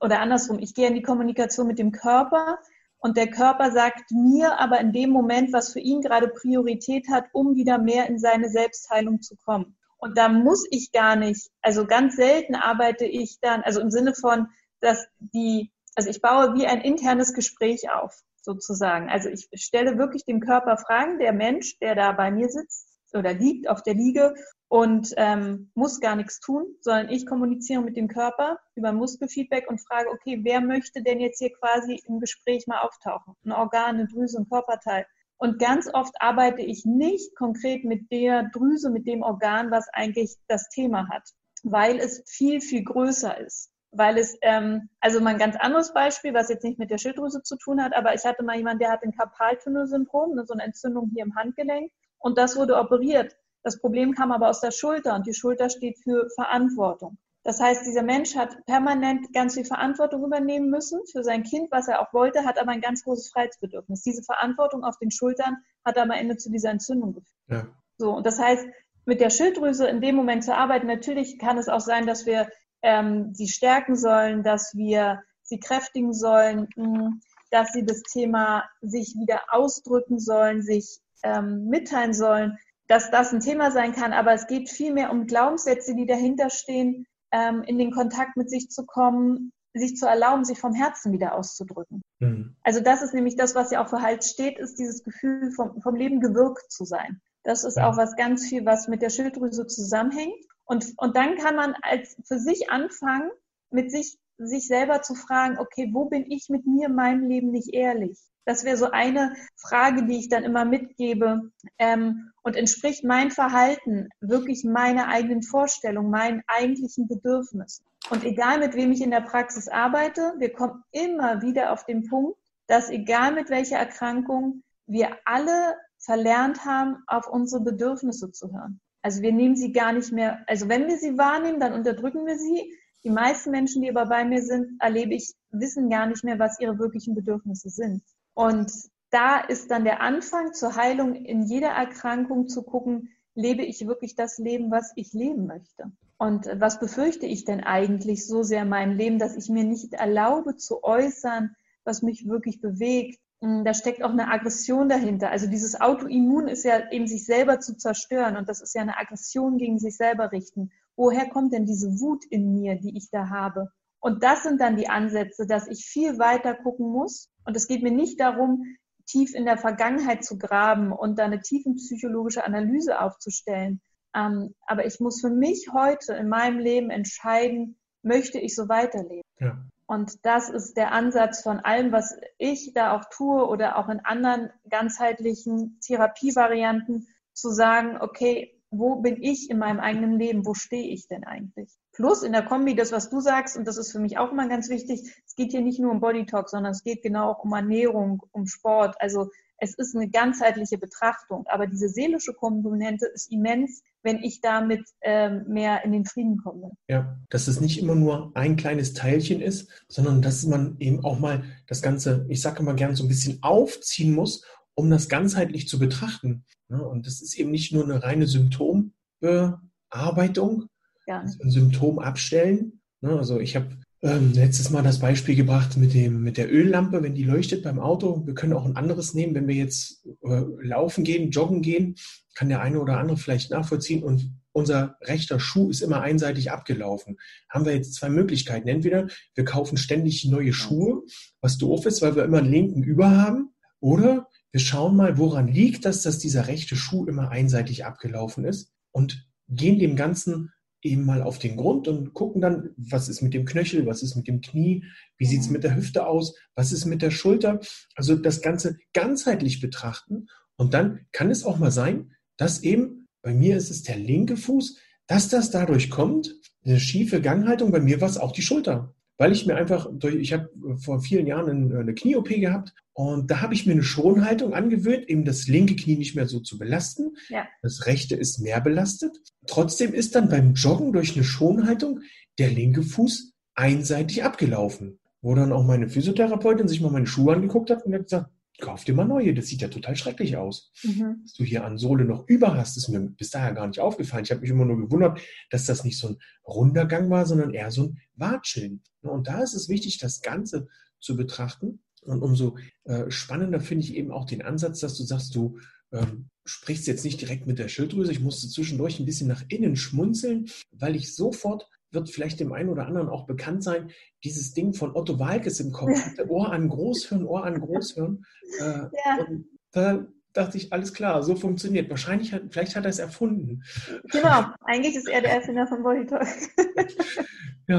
oder 0.00 0.20
andersrum, 0.20 0.60
ich 0.60 0.74
gehe 0.74 0.86
in 0.86 0.94
die 0.94 1.02
Kommunikation 1.02 1.66
mit 1.66 1.80
dem 1.80 1.90
Körper. 1.90 2.60
Und 2.98 3.16
der 3.16 3.28
Körper 3.28 3.72
sagt 3.72 4.12
mir 4.12 4.60
aber 4.60 4.78
in 4.78 4.92
dem 4.92 5.10
Moment, 5.10 5.52
was 5.52 5.72
für 5.72 5.80
ihn 5.80 6.02
gerade 6.02 6.28
Priorität 6.28 7.08
hat, 7.10 7.24
um 7.32 7.56
wieder 7.56 7.78
mehr 7.78 8.06
in 8.06 8.20
seine 8.20 8.48
Selbstheilung 8.48 9.20
zu 9.20 9.34
kommen. 9.44 9.76
Und 9.96 10.16
da 10.16 10.28
muss 10.28 10.64
ich 10.70 10.92
gar 10.92 11.16
nicht, 11.16 11.50
also 11.62 11.84
ganz 11.84 12.14
selten 12.14 12.54
arbeite 12.54 13.06
ich 13.06 13.40
dann, 13.40 13.62
also 13.62 13.80
im 13.80 13.90
Sinne 13.90 14.14
von, 14.14 14.46
dass 14.78 15.08
die, 15.18 15.72
also 15.96 16.10
ich 16.10 16.22
baue 16.22 16.54
wie 16.54 16.68
ein 16.68 16.80
internes 16.80 17.34
Gespräch 17.34 17.90
auf 17.90 18.22
sozusagen. 18.42 19.08
Also 19.08 19.28
ich 19.28 19.48
stelle 19.54 19.98
wirklich 19.98 20.24
dem 20.24 20.40
Körper 20.40 20.76
Fragen, 20.76 21.18
der 21.18 21.32
Mensch, 21.32 21.78
der 21.78 21.94
da 21.94 22.12
bei 22.12 22.30
mir 22.30 22.48
sitzt 22.48 22.88
oder 23.14 23.32
liegt 23.32 23.68
auf 23.68 23.82
der 23.82 23.94
Liege 23.94 24.34
und 24.68 25.12
ähm, 25.16 25.70
muss 25.74 26.00
gar 26.00 26.16
nichts 26.16 26.40
tun, 26.40 26.64
sondern 26.80 27.10
ich 27.10 27.26
kommuniziere 27.26 27.82
mit 27.82 27.96
dem 27.96 28.08
Körper 28.08 28.58
über 28.74 28.92
Muskelfeedback 28.92 29.68
und 29.68 29.86
frage, 29.86 30.10
okay, 30.10 30.40
wer 30.42 30.60
möchte 30.60 31.02
denn 31.02 31.20
jetzt 31.20 31.38
hier 31.38 31.52
quasi 31.52 32.00
im 32.06 32.20
Gespräch 32.20 32.66
mal 32.66 32.80
auftauchen? 32.80 33.34
Ein 33.44 33.52
Organ, 33.52 33.96
eine 33.96 34.06
Drüse, 34.06 34.38
ein 34.38 34.48
Körperteil. 34.48 35.06
Und 35.36 35.58
ganz 35.58 35.90
oft 35.92 36.14
arbeite 36.20 36.62
ich 36.62 36.84
nicht 36.84 37.34
konkret 37.36 37.84
mit 37.84 38.10
der 38.12 38.44
Drüse, 38.44 38.90
mit 38.90 39.06
dem 39.06 39.22
Organ, 39.22 39.70
was 39.70 39.88
eigentlich 39.92 40.36
das 40.46 40.68
Thema 40.68 41.08
hat, 41.08 41.28
weil 41.64 41.98
es 41.98 42.22
viel, 42.26 42.60
viel 42.60 42.84
größer 42.84 43.40
ist. 43.40 43.71
Weil 43.92 44.16
es, 44.16 44.36
ähm, 44.40 44.88
also 45.00 45.20
mal 45.20 45.30
ein 45.30 45.38
ganz 45.38 45.56
anderes 45.56 45.92
Beispiel, 45.92 46.32
was 46.32 46.48
jetzt 46.48 46.64
nicht 46.64 46.78
mit 46.78 46.90
der 46.90 46.98
Schilddrüse 46.98 47.42
zu 47.42 47.56
tun 47.56 47.82
hat, 47.82 47.94
aber 47.94 48.14
ich 48.14 48.24
hatte 48.24 48.42
mal 48.42 48.56
jemanden, 48.56 48.78
der 48.78 48.90
hat 48.90 49.02
ein 49.02 49.14
Karpaltunnelsyndrom, 49.14 50.34
ne, 50.34 50.46
so 50.46 50.54
eine 50.54 50.62
Entzündung 50.62 51.10
hier 51.12 51.24
im 51.24 51.34
Handgelenk 51.36 51.92
und 52.18 52.38
das 52.38 52.56
wurde 52.56 52.76
operiert. 52.76 53.36
Das 53.62 53.80
Problem 53.80 54.14
kam 54.14 54.32
aber 54.32 54.48
aus 54.48 54.60
der 54.60 54.70
Schulter 54.70 55.14
und 55.14 55.26
die 55.26 55.34
Schulter 55.34 55.68
steht 55.68 55.98
für 55.98 56.28
Verantwortung. 56.34 57.18
Das 57.44 57.60
heißt, 57.60 57.84
dieser 57.86 58.02
Mensch 58.02 58.36
hat 58.36 58.64
permanent 58.66 59.32
ganz 59.32 59.54
viel 59.54 59.64
Verantwortung 59.64 60.24
übernehmen 60.24 60.70
müssen 60.70 61.00
für 61.10 61.24
sein 61.24 61.42
Kind, 61.42 61.72
was 61.72 61.88
er 61.88 62.00
auch 62.00 62.12
wollte, 62.12 62.44
hat 62.44 62.58
aber 62.58 62.70
ein 62.70 62.80
ganz 62.80 63.02
großes 63.02 63.32
Freiheitsbedürfnis. 63.32 64.02
Diese 64.02 64.22
Verantwortung 64.22 64.84
auf 64.84 64.96
den 64.98 65.10
Schultern 65.10 65.56
hat 65.84 65.98
am 65.98 66.12
Ende 66.12 66.36
zu 66.36 66.50
dieser 66.50 66.70
Entzündung 66.70 67.14
geführt. 67.14 67.36
Ja. 67.48 67.66
So, 67.98 68.12
und 68.12 68.26
das 68.26 68.38
heißt, 68.38 68.64
mit 69.04 69.20
der 69.20 69.30
Schilddrüse 69.30 69.88
in 69.88 70.00
dem 70.00 70.14
Moment 70.14 70.44
zu 70.44 70.54
arbeiten, 70.54 70.86
natürlich 70.86 71.38
kann 71.38 71.58
es 71.58 71.68
auch 71.68 71.80
sein, 71.80 72.06
dass 72.06 72.26
wir 72.26 72.48
ähm, 72.82 73.34
sie 73.34 73.48
stärken 73.48 73.96
sollen, 73.96 74.42
dass 74.42 74.74
wir 74.74 75.22
sie 75.42 75.60
kräftigen 75.60 76.12
sollen, 76.12 76.68
mh, 76.76 76.84
hm, 76.84 77.20
dass 77.50 77.72
sie 77.72 77.84
das 77.84 78.02
Thema 78.02 78.64
sich 78.80 79.14
wieder 79.18 79.42
ausdrücken 79.48 80.18
sollen, 80.18 80.62
sich 80.62 81.00
ähm, 81.22 81.66
mitteilen 81.66 82.14
sollen, 82.14 82.58
dass 82.88 83.10
das 83.10 83.32
ein 83.32 83.40
Thema 83.40 83.70
sein 83.70 83.92
kann. 83.92 84.12
Aber 84.12 84.32
es 84.32 84.46
geht 84.46 84.70
vielmehr 84.70 85.12
um 85.12 85.26
Glaubenssätze, 85.26 85.94
die 85.94 86.06
dahinter 86.06 86.50
stehen, 86.50 87.06
ähm, 87.30 87.62
in 87.62 87.78
den 87.78 87.90
Kontakt 87.90 88.36
mit 88.36 88.50
sich 88.50 88.70
zu 88.70 88.84
kommen, 88.86 89.52
sich 89.74 89.96
zu 89.96 90.06
erlauben, 90.06 90.44
sich 90.44 90.58
vom 90.58 90.74
Herzen 90.74 91.12
wieder 91.12 91.34
auszudrücken. 91.34 92.02
Mhm. 92.20 92.56
Also 92.62 92.80
das 92.80 93.02
ist 93.02 93.14
nämlich 93.14 93.36
das, 93.36 93.54
was 93.54 93.70
ja 93.70 93.82
auch 93.82 93.88
für 93.88 94.02
Halt 94.02 94.24
steht, 94.24 94.58
ist 94.58 94.78
dieses 94.78 95.02
Gefühl, 95.02 95.50
vom, 95.52 95.80
vom 95.80 95.94
Leben 95.94 96.20
gewirkt 96.20 96.70
zu 96.70 96.84
sein. 96.84 97.20
Das 97.42 97.64
ist 97.64 97.76
ja. 97.76 97.88
auch 97.88 97.96
was 97.96 98.16
ganz 98.16 98.46
viel, 98.46 98.64
was 98.64 98.88
mit 98.88 99.02
der 99.02 99.10
Schilddrüse 99.10 99.66
zusammenhängt. 99.66 100.44
Und, 100.64 100.92
und 100.96 101.16
dann 101.16 101.36
kann 101.36 101.56
man 101.56 101.74
als 101.82 102.16
für 102.24 102.38
sich 102.38 102.70
anfangen, 102.70 103.30
mit 103.70 103.90
sich, 103.90 104.18
sich 104.38 104.66
selber 104.66 105.02
zu 105.02 105.14
fragen, 105.14 105.58
okay, 105.58 105.90
wo 105.92 106.06
bin 106.06 106.30
ich 106.30 106.48
mit 106.48 106.66
mir 106.66 106.88
in 106.88 106.94
meinem 106.94 107.28
Leben 107.28 107.50
nicht 107.50 107.72
ehrlich? 107.74 108.18
Das 108.44 108.64
wäre 108.64 108.76
so 108.76 108.90
eine 108.90 109.34
Frage, 109.56 110.04
die 110.06 110.18
ich 110.18 110.28
dann 110.28 110.44
immer 110.44 110.64
mitgebe. 110.64 111.52
Ähm, 111.78 112.32
und 112.42 112.56
entspricht 112.56 113.04
mein 113.04 113.30
Verhalten 113.30 114.08
wirklich 114.20 114.64
meiner 114.64 115.08
eigenen 115.08 115.42
Vorstellung, 115.42 116.10
meinen 116.10 116.42
eigentlichen 116.48 117.06
Bedürfnissen? 117.06 117.84
Und 118.10 118.24
egal 118.24 118.58
mit 118.58 118.74
wem 118.74 118.90
ich 118.90 119.00
in 119.00 119.12
der 119.12 119.20
Praxis 119.20 119.68
arbeite, 119.68 120.34
wir 120.38 120.52
kommen 120.52 120.82
immer 120.90 121.40
wieder 121.40 121.72
auf 121.72 121.84
den 121.84 122.08
Punkt, 122.08 122.36
dass 122.66 122.90
egal 122.90 123.32
mit 123.32 123.48
welcher 123.48 123.76
Erkrankung, 123.76 124.62
wir 124.86 125.16
alle 125.24 125.76
verlernt 125.98 126.64
haben, 126.64 126.96
auf 127.06 127.28
unsere 127.28 127.62
Bedürfnisse 127.62 128.32
zu 128.32 128.52
hören. 128.52 128.80
Also 129.02 129.20
wir 129.20 129.32
nehmen 129.32 129.56
sie 129.56 129.72
gar 129.72 129.92
nicht 129.92 130.12
mehr, 130.12 130.44
also 130.46 130.68
wenn 130.68 130.86
wir 130.86 130.96
sie 130.96 131.18
wahrnehmen, 131.18 131.60
dann 131.60 131.72
unterdrücken 131.72 132.24
wir 132.24 132.38
sie. 132.38 132.72
Die 133.04 133.10
meisten 133.10 133.50
Menschen, 133.50 133.82
die 133.82 133.90
aber 133.90 134.06
bei 134.06 134.24
mir 134.24 134.42
sind, 134.42 134.80
erlebe 134.80 135.14
ich, 135.14 135.34
wissen 135.50 135.90
gar 135.90 136.06
nicht 136.06 136.22
mehr, 136.22 136.38
was 136.38 136.60
ihre 136.60 136.78
wirklichen 136.78 137.14
Bedürfnisse 137.14 137.68
sind. 137.68 138.02
Und 138.34 138.70
da 139.10 139.40
ist 139.40 139.70
dann 139.70 139.84
der 139.84 140.00
Anfang 140.00 140.54
zur 140.54 140.76
Heilung 140.76 141.14
in 141.14 141.42
jeder 141.42 141.70
Erkrankung 141.70 142.46
zu 142.48 142.62
gucken, 142.62 143.10
lebe 143.34 143.62
ich 143.62 143.86
wirklich 143.86 144.14
das 144.14 144.38
Leben, 144.38 144.70
was 144.70 144.92
ich 144.96 145.12
leben 145.12 145.46
möchte? 145.46 145.90
Und 146.16 146.46
was 146.54 146.78
befürchte 146.78 147.26
ich 147.26 147.44
denn 147.44 147.64
eigentlich 147.64 148.26
so 148.26 148.44
sehr 148.44 148.62
in 148.62 148.68
meinem 148.68 148.96
Leben, 148.96 149.18
dass 149.18 149.36
ich 149.36 149.48
mir 149.48 149.64
nicht 149.64 149.94
erlaube 149.94 150.56
zu 150.56 150.84
äußern, 150.84 151.56
was 151.84 152.02
mich 152.02 152.28
wirklich 152.28 152.60
bewegt? 152.60 153.18
Hm, 153.42 153.64
da 153.64 153.74
steckt 153.74 154.04
auch 154.04 154.10
eine 154.10 154.30
Aggression 154.30 154.88
dahinter. 154.88 155.30
Also 155.30 155.48
dieses 155.48 155.80
Autoimmun 155.80 156.46
ist 156.46 156.64
ja 156.64 156.90
eben 156.92 157.08
sich 157.08 157.26
selber 157.26 157.58
zu 157.58 157.76
zerstören 157.76 158.36
und 158.36 158.48
das 158.48 158.62
ist 158.62 158.74
ja 158.74 158.82
eine 158.82 158.96
Aggression 158.96 159.58
gegen 159.58 159.78
sich 159.80 159.96
selber 159.96 160.30
richten. 160.30 160.70
Woher 160.94 161.28
kommt 161.28 161.52
denn 161.52 161.66
diese 161.66 162.00
Wut 162.00 162.24
in 162.24 162.54
mir, 162.54 162.76
die 162.76 162.96
ich 162.96 163.10
da 163.10 163.30
habe? 163.30 163.72
Und 163.98 164.22
das 164.22 164.44
sind 164.44 164.60
dann 164.60 164.76
die 164.76 164.88
Ansätze, 164.88 165.46
dass 165.46 165.66
ich 165.66 165.84
viel 165.84 166.18
weiter 166.18 166.54
gucken 166.54 166.90
muss. 166.90 167.30
Und 167.44 167.56
es 167.56 167.66
geht 167.66 167.82
mir 167.82 167.90
nicht 167.90 168.20
darum, 168.20 168.64
tief 169.06 169.34
in 169.34 169.44
der 169.44 169.58
Vergangenheit 169.58 170.24
zu 170.24 170.38
graben 170.38 170.92
und 170.92 171.18
da 171.18 171.24
eine 171.24 171.40
tiefenpsychologische 171.40 172.44
Analyse 172.44 173.00
aufzustellen. 173.00 173.80
Ähm, 174.14 174.54
aber 174.66 174.86
ich 174.86 175.00
muss 175.00 175.20
für 175.20 175.30
mich 175.30 175.68
heute 175.72 176.14
in 176.14 176.28
meinem 176.28 176.58
Leben 176.58 176.90
entscheiden, 176.90 177.76
möchte 178.02 178.38
ich 178.38 178.54
so 178.54 178.68
weiterleben? 178.68 179.22
Ja. 179.40 179.58
Und 179.86 180.24
das 180.24 180.48
ist 180.48 180.76
der 180.76 180.92
Ansatz 180.92 181.42
von 181.42 181.60
allem, 181.60 181.92
was 181.92 182.16
ich 182.38 182.72
da 182.74 182.96
auch 182.96 183.04
tue 183.10 183.46
oder 183.46 183.78
auch 183.78 183.88
in 183.88 184.00
anderen 184.00 184.50
ganzheitlichen 184.68 185.78
Therapievarianten, 185.80 187.08
zu 187.34 187.50
sagen, 187.50 187.98
okay, 188.00 188.58
wo 188.70 188.96
bin 188.96 189.22
ich 189.22 189.50
in 189.50 189.58
meinem 189.58 189.80
eigenen 189.80 190.18
Leben? 190.18 190.46
Wo 190.46 190.54
stehe 190.54 190.88
ich 190.88 191.06
denn 191.06 191.24
eigentlich? 191.24 191.70
Plus 191.92 192.22
in 192.22 192.32
der 192.32 192.44
Kombi 192.44 192.74
das, 192.74 192.90
was 192.90 193.10
du 193.10 193.20
sagst, 193.20 193.56
und 193.56 193.66
das 193.66 193.76
ist 193.76 193.92
für 193.92 193.98
mich 193.98 194.16
auch 194.16 194.32
immer 194.32 194.48
ganz 194.48 194.70
wichtig, 194.70 195.14
es 195.26 195.34
geht 195.34 195.50
hier 195.50 195.60
nicht 195.60 195.78
nur 195.78 195.92
um 195.92 196.00
Body 196.00 196.24
Talk, 196.24 196.48
sondern 196.48 196.72
es 196.72 196.82
geht 196.82 197.02
genau 197.02 197.30
auch 197.30 197.44
um 197.44 197.52
Ernährung, 197.52 198.22
um 198.32 198.46
Sport. 198.46 198.96
Also 198.98 199.30
es 199.58 199.74
ist 199.74 199.94
eine 199.94 200.08
ganzheitliche 200.08 200.78
Betrachtung. 200.78 201.46
Aber 201.48 201.66
diese 201.66 201.88
seelische 201.88 202.32
Komponente 202.32 203.06
ist 203.06 203.30
immens, 203.30 203.82
wenn 204.02 204.22
ich 204.22 204.40
damit 204.40 204.82
ähm, 205.02 205.44
mehr 205.48 205.84
in 205.84 205.92
den 205.92 206.04
Frieden 206.04 206.38
komme. 206.38 206.72
Ja, 206.88 207.16
dass 207.30 207.46
es 207.48 207.60
nicht 207.60 207.80
immer 207.80 207.94
nur 207.94 208.32
ein 208.34 208.56
kleines 208.56 208.94
Teilchen 208.94 209.40
ist, 209.40 209.70
sondern 209.88 210.20
dass 210.22 210.44
man 210.44 210.76
eben 210.78 211.04
auch 211.04 211.18
mal 211.18 211.44
das 211.66 211.82
Ganze, 211.82 212.24
ich 212.28 212.40
sage 212.40 212.60
immer 212.60 212.74
gern, 212.74 212.96
so 212.96 213.04
ein 213.04 213.08
bisschen 213.08 213.42
aufziehen 213.42 214.14
muss, 214.14 214.44
um 214.74 214.90
das 214.90 215.08
ganzheitlich 215.08 215.68
zu 215.68 215.78
betrachten. 215.78 216.44
Und 216.68 217.06
das 217.06 217.22
ist 217.22 217.38
eben 217.38 217.50
nicht 217.50 217.72
nur 217.72 217.84
eine 217.84 218.02
reine 218.02 218.26
Symptombearbeitung, 218.26 220.66
ja. 221.06 221.20
ein 221.20 221.50
Symptom 221.50 221.98
abstellen. 221.98 222.80
Also 223.02 223.40
ich 223.40 223.56
habe 223.56 223.76
ähm, 224.02 224.32
letztes 224.32 224.70
Mal 224.70 224.82
das 224.82 224.98
Beispiel 224.98 225.36
gebracht 225.36 225.76
mit, 225.76 225.94
dem, 225.94 226.22
mit 226.22 226.36
der 226.36 226.52
Öllampe, 226.52 227.02
wenn 227.02 227.14
die 227.14 227.24
leuchtet 227.24 227.62
beim 227.62 227.78
Auto. 227.78 228.26
Wir 228.26 228.34
können 228.34 228.52
auch 228.52 228.64
ein 228.64 228.76
anderes 228.76 229.14
nehmen, 229.14 229.34
wenn 229.34 229.46
wir 229.46 229.54
jetzt 229.54 230.06
äh, 230.22 230.42
laufen 230.60 231.04
gehen, 231.04 231.30
joggen 231.30 231.62
gehen, 231.62 231.94
kann 232.34 232.48
der 232.48 232.60
eine 232.60 232.80
oder 232.80 232.98
andere 232.98 233.16
vielleicht 233.16 233.50
nachvollziehen 233.50 234.02
und 234.02 234.32
unser 234.52 234.96
rechter 235.02 235.40
Schuh 235.40 235.70
ist 235.70 235.80
immer 235.80 236.02
einseitig 236.02 236.50
abgelaufen. 236.50 237.18
Haben 237.48 237.64
wir 237.64 237.74
jetzt 237.74 237.94
zwei 237.94 238.10
Möglichkeiten. 238.10 238.68
Entweder 238.68 239.08
wir 239.34 239.44
kaufen 239.44 239.78
ständig 239.78 240.24
neue 240.26 240.52
Schuhe, 240.52 241.02
was 241.40 241.56
doof 241.56 241.86
ist, 241.86 242.02
weil 242.02 242.16
wir 242.16 242.24
immer 242.24 242.38
einen 242.38 242.50
linken 242.50 242.82
über 242.82 243.10
haben, 243.10 243.54
oder 243.80 244.28
wir 244.52 244.60
schauen 244.60 244.96
mal, 244.96 245.16
woran 245.16 245.48
liegt 245.48 245.84
das, 245.86 246.02
dass 246.02 246.18
dieser 246.18 246.46
rechte 246.48 246.76
Schuh 246.76 247.06
immer 247.06 247.30
einseitig 247.30 247.84
abgelaufen 247.84 248.44
ist 248.44 248.70
und 248.90 249.26
gehen 249.48 249.78
dem 249.78 249.96
Ganzen 249.96 250.52
eben 250.82 251.04
mal 251.04 251.22
auf 251.22 251.38
den 251.38 251.56
Grund 251.56 251.88
und 251.88 252.12
gucken 252.12 252.40
dann, 252.40 252.70
was 252.76 253.08
ist 253.08 253.22
mit 253.22 253.34
dem 253.34 253.44
Knöchel, 253.44 253.86
was 253.86 254.02
ist 254.02 254.16
mit 254.16 254.26
dem 254.26 254.40
Knie, 254.40 254.84
wie 255.16 255.26
sieht 255.26 255.40
es 255.40 255.46
mhm. 255.46 255.54
mit 255.54 255.64
der 255.64 255.76
Hüfte 255.76 256.06
aus, 256.06 256.34
was 256.54 256.72
ist 256.72 256.84
mit 256.84 257.02
der 257.02 257.10
Schulter. 257.10 257.60
Also 257.94 258.16
das 258.16 258.42
Ganze 258.42 258.78
ganzheitlich 258.92 259.60
betrachten. 259.60 260.26
Und 260.56 260.74
dann 260.74 261.06
kann 261.12 261.30
es 261.30 261.44
auch 261.44 261.58
mal 261.58 261.70
sein, 261.70 262.12
dass 262.36 262.62
eben, 262.62 263.08
bei 263.22 263.32
mir 263.32 263.56
ist 263.56 263.70
es 263.70 263.82
der 263.82 263.96
linke 263.96 264.36
Fuß, 264.36 264.78
dass 265.06 265.28
das 265.28 265.50
dadurch 265.50 265.90
kommt, 265.90 266.34
eine 266.64 266.80
schiefe 266.80 267.20
Ganghaltung, 267.20 267.70
bei 267.70 267.80
mir 267.80 268.00
war 268.00 268.08
es 268.08 268.18
auch 268.18 268.32
die 268.32 268.42
Schulter 268.42 268.94
weil 269.22 269.30
ich 269.30 269.46
mir 269.46 269.54
einfach, 269.54 269.88
durch, 269.88 270.16
ich 270.16 270.32
habe 270.32 270.50
vor 270.78 271.00
vielen 271.00 271.28
Jahren 271.28 271.72
eine 271.72 271.94
Knie-OP 271.94 272.28
gehabt 272.28 272.74
und 272.92 273.30
da 273.30 273.40
habe 273.40 273.54
ich 273.54 273.66
mir 273.66 273.72
eine 273.72 273.84
Schonhaltung 273.84 274.52
angewöhnt, 274.52 275.08
eben 275.08 275.24
das 275.24 275.46
linke 275.46 275.76
Knie 275.76 275.94
nicht 275.94 276.16
mehr 276.16 276.26
so 276.26 276.40
zu 276.40 276.58
belasten. 276.58 277.12
Ja. 277.28 277.46
Das 277.62 277.86
rechte 277.86 278.16
ist 278.16 278.40
mehr 278.40 278.60
belastet. 278.60 279.12
Trotzdem 279.46 279.94
ist 279.94 280.16
dann 280.16 280.28
beim 280.28 280.54
Joggen 280.54 280.92
durch 280.92 281.14
eine 281.14 281.22
Schonhaltung 281.22 282.00
der 282.40 282.50
linke 282.50 282.82
Fuß 282.82 283.32
einseitig 283.54 284.24
abgelaufen. 284.24 284.98
Wo 285.20 285.36
dann 285.36 285.52
auch 285.52 285.64
meine 285.64 285.88
Physiotherapeutin 285.88 286.66
sich 286.66 286.80
mal 286.80 286.90
meine 286.90 287.06
Schuhe 287.06 287.34
angeguckt 287.34 287.70
hat 287.70 287.86
und 287.86 287.94
hat 287.94 288.02
gesagt, 288.02 288.28
kauf 288.62 288.84
dir 288.84 288.94
mal 288.94 289.04
neue, 289.04 289.34
das 289.34 289.48
sieht 289.48 289.60
ja 289.60 289.68
total 289.68 289.96
schrecklich 289.96 290.36
aus. 290.36 290.72
Mhm. 290.84 291.20
Dass 291.22 291.32
du 291.34 291.44
hier 291.44 291.64
an 291.64 291.76
Sohle 291.76 292.04
noch 292.04 292.26
über 292.28 292.56
hast, 292.56 292.76
ist 292.76 292.88
mir 292.88 293.00
bis 293.00 293.30
daher 293.30 293.52
gar 293.52 293.66
nicht 293.66 293.80
aufgefallen. 293.80 294.24
Ich 294.24 294.30
habe 294.30 294.40
mich 294.40 294.50
immer 294.50 294.64
nur 294.64 294.78
gewundert, 294.78 295.20
dass 295.50 295.66
das 295.66 295.84
nicht 295.84 295.98
so 295.98 296.08
ein 296.08 296.16
runder 296.46 296.86
Gang 296.86 297.10
war, 297.10 297.26
sondern 297.26 297.52
eher 297.52 297.70
so 297.70 297.88
ein 297.88 297.98
Watscheln. 298.14 298.82
Und 299.02 299.26
da 299.26 299.42
ist 299.42 299.54
es 299.54 299.68
wichtig, 299.68 299.98
das 299.98 300.22
Ganze 300.22 300.68
zu 301.00 301.16
betrachten. 301.16 301.80
Und 302.02 302.22
umso 302.22 302.56
äh, 302.84 303.10
spannender 303.10 303.60
finde 303.60 303.84
ich 303.84 303.94
eben 303.94 304.12
auch 304.12 304.26
den 304.26 304.42
Ansatz, 304.42 304.80
dass 304.80 304.96
du 304.96 305.02
sagst, 305.02 305.34
du 305.34 305.58
ähm, 305.92 306.28
sprichst 306.44 306.86
jetzt 306.86 307.04
nicht 307.04 307.20
direkt 307.20 307.46
mit 307.46 307.58
der 307.58 307.68
Schilddrüse. 307.68 308.12
Ich 308.12 308.20
musste 308.20 308.48
zwischendurch 308.48 308.98
ein 308.98 309.06
bisschen 309.06 309.28
nach 309.28 309.44
innen 309.48 309.76
schmunzeln, 309.76 310.48
weil 310.70 310.96
ich 310.96 311.14
sofort 311.14 311.68
wird 311.92 312.10
vielleicht 312.10 312.40
dem 312.40 312.52
einen 312.52 312.68
oder 312.68 312.86
anderen 312.86 313.08
auch 313.08 313.26
bekannt 313.26 313.62
sein, 313.62 313.90
dieses 314.24 314.54
Ding 314.54 314.74
von 314.74 314.94
Otto 314.96 315.18
Walkes 315.18 315.60
im 315.60 315.72
Kopf, 315.72 315.90
Ohr 316.28 316.52
an 316.52 316.68
Großhirn, 316.68 317.24
Ohr 317.24 317.44
an 317.44 317.60
Großhirn. 317.60 318.24
Äh, 318.60 318.64
ja. 318.64 319.26
Da 319.72 320.06
dachte 320.32 320.56
ich, 320.56 320.72
alles 320.72 320.94
klar, 320.94 321.22
so 321.22 321.36
funktioniert. 321.36 321.90
Wahrscheinlich 321.90 322.32
hat, 322.32 322.42
vielleicht 322.50 322.76
hat 322.76 322.84
er 322.84 322.90
es 322.90 322.98
erfunden. 322.98 323.62
Genau, 324.10 324.46
eigentlich 324.64 324.96
ist 324.96 325.08
er 325.08 325.20
der 325.20 325.32
Erfinder 325.32 325.66
von 325.66 325.82
Body 325.82 326.06
Talk. 326.06 326.26
ja, 327.68 327.78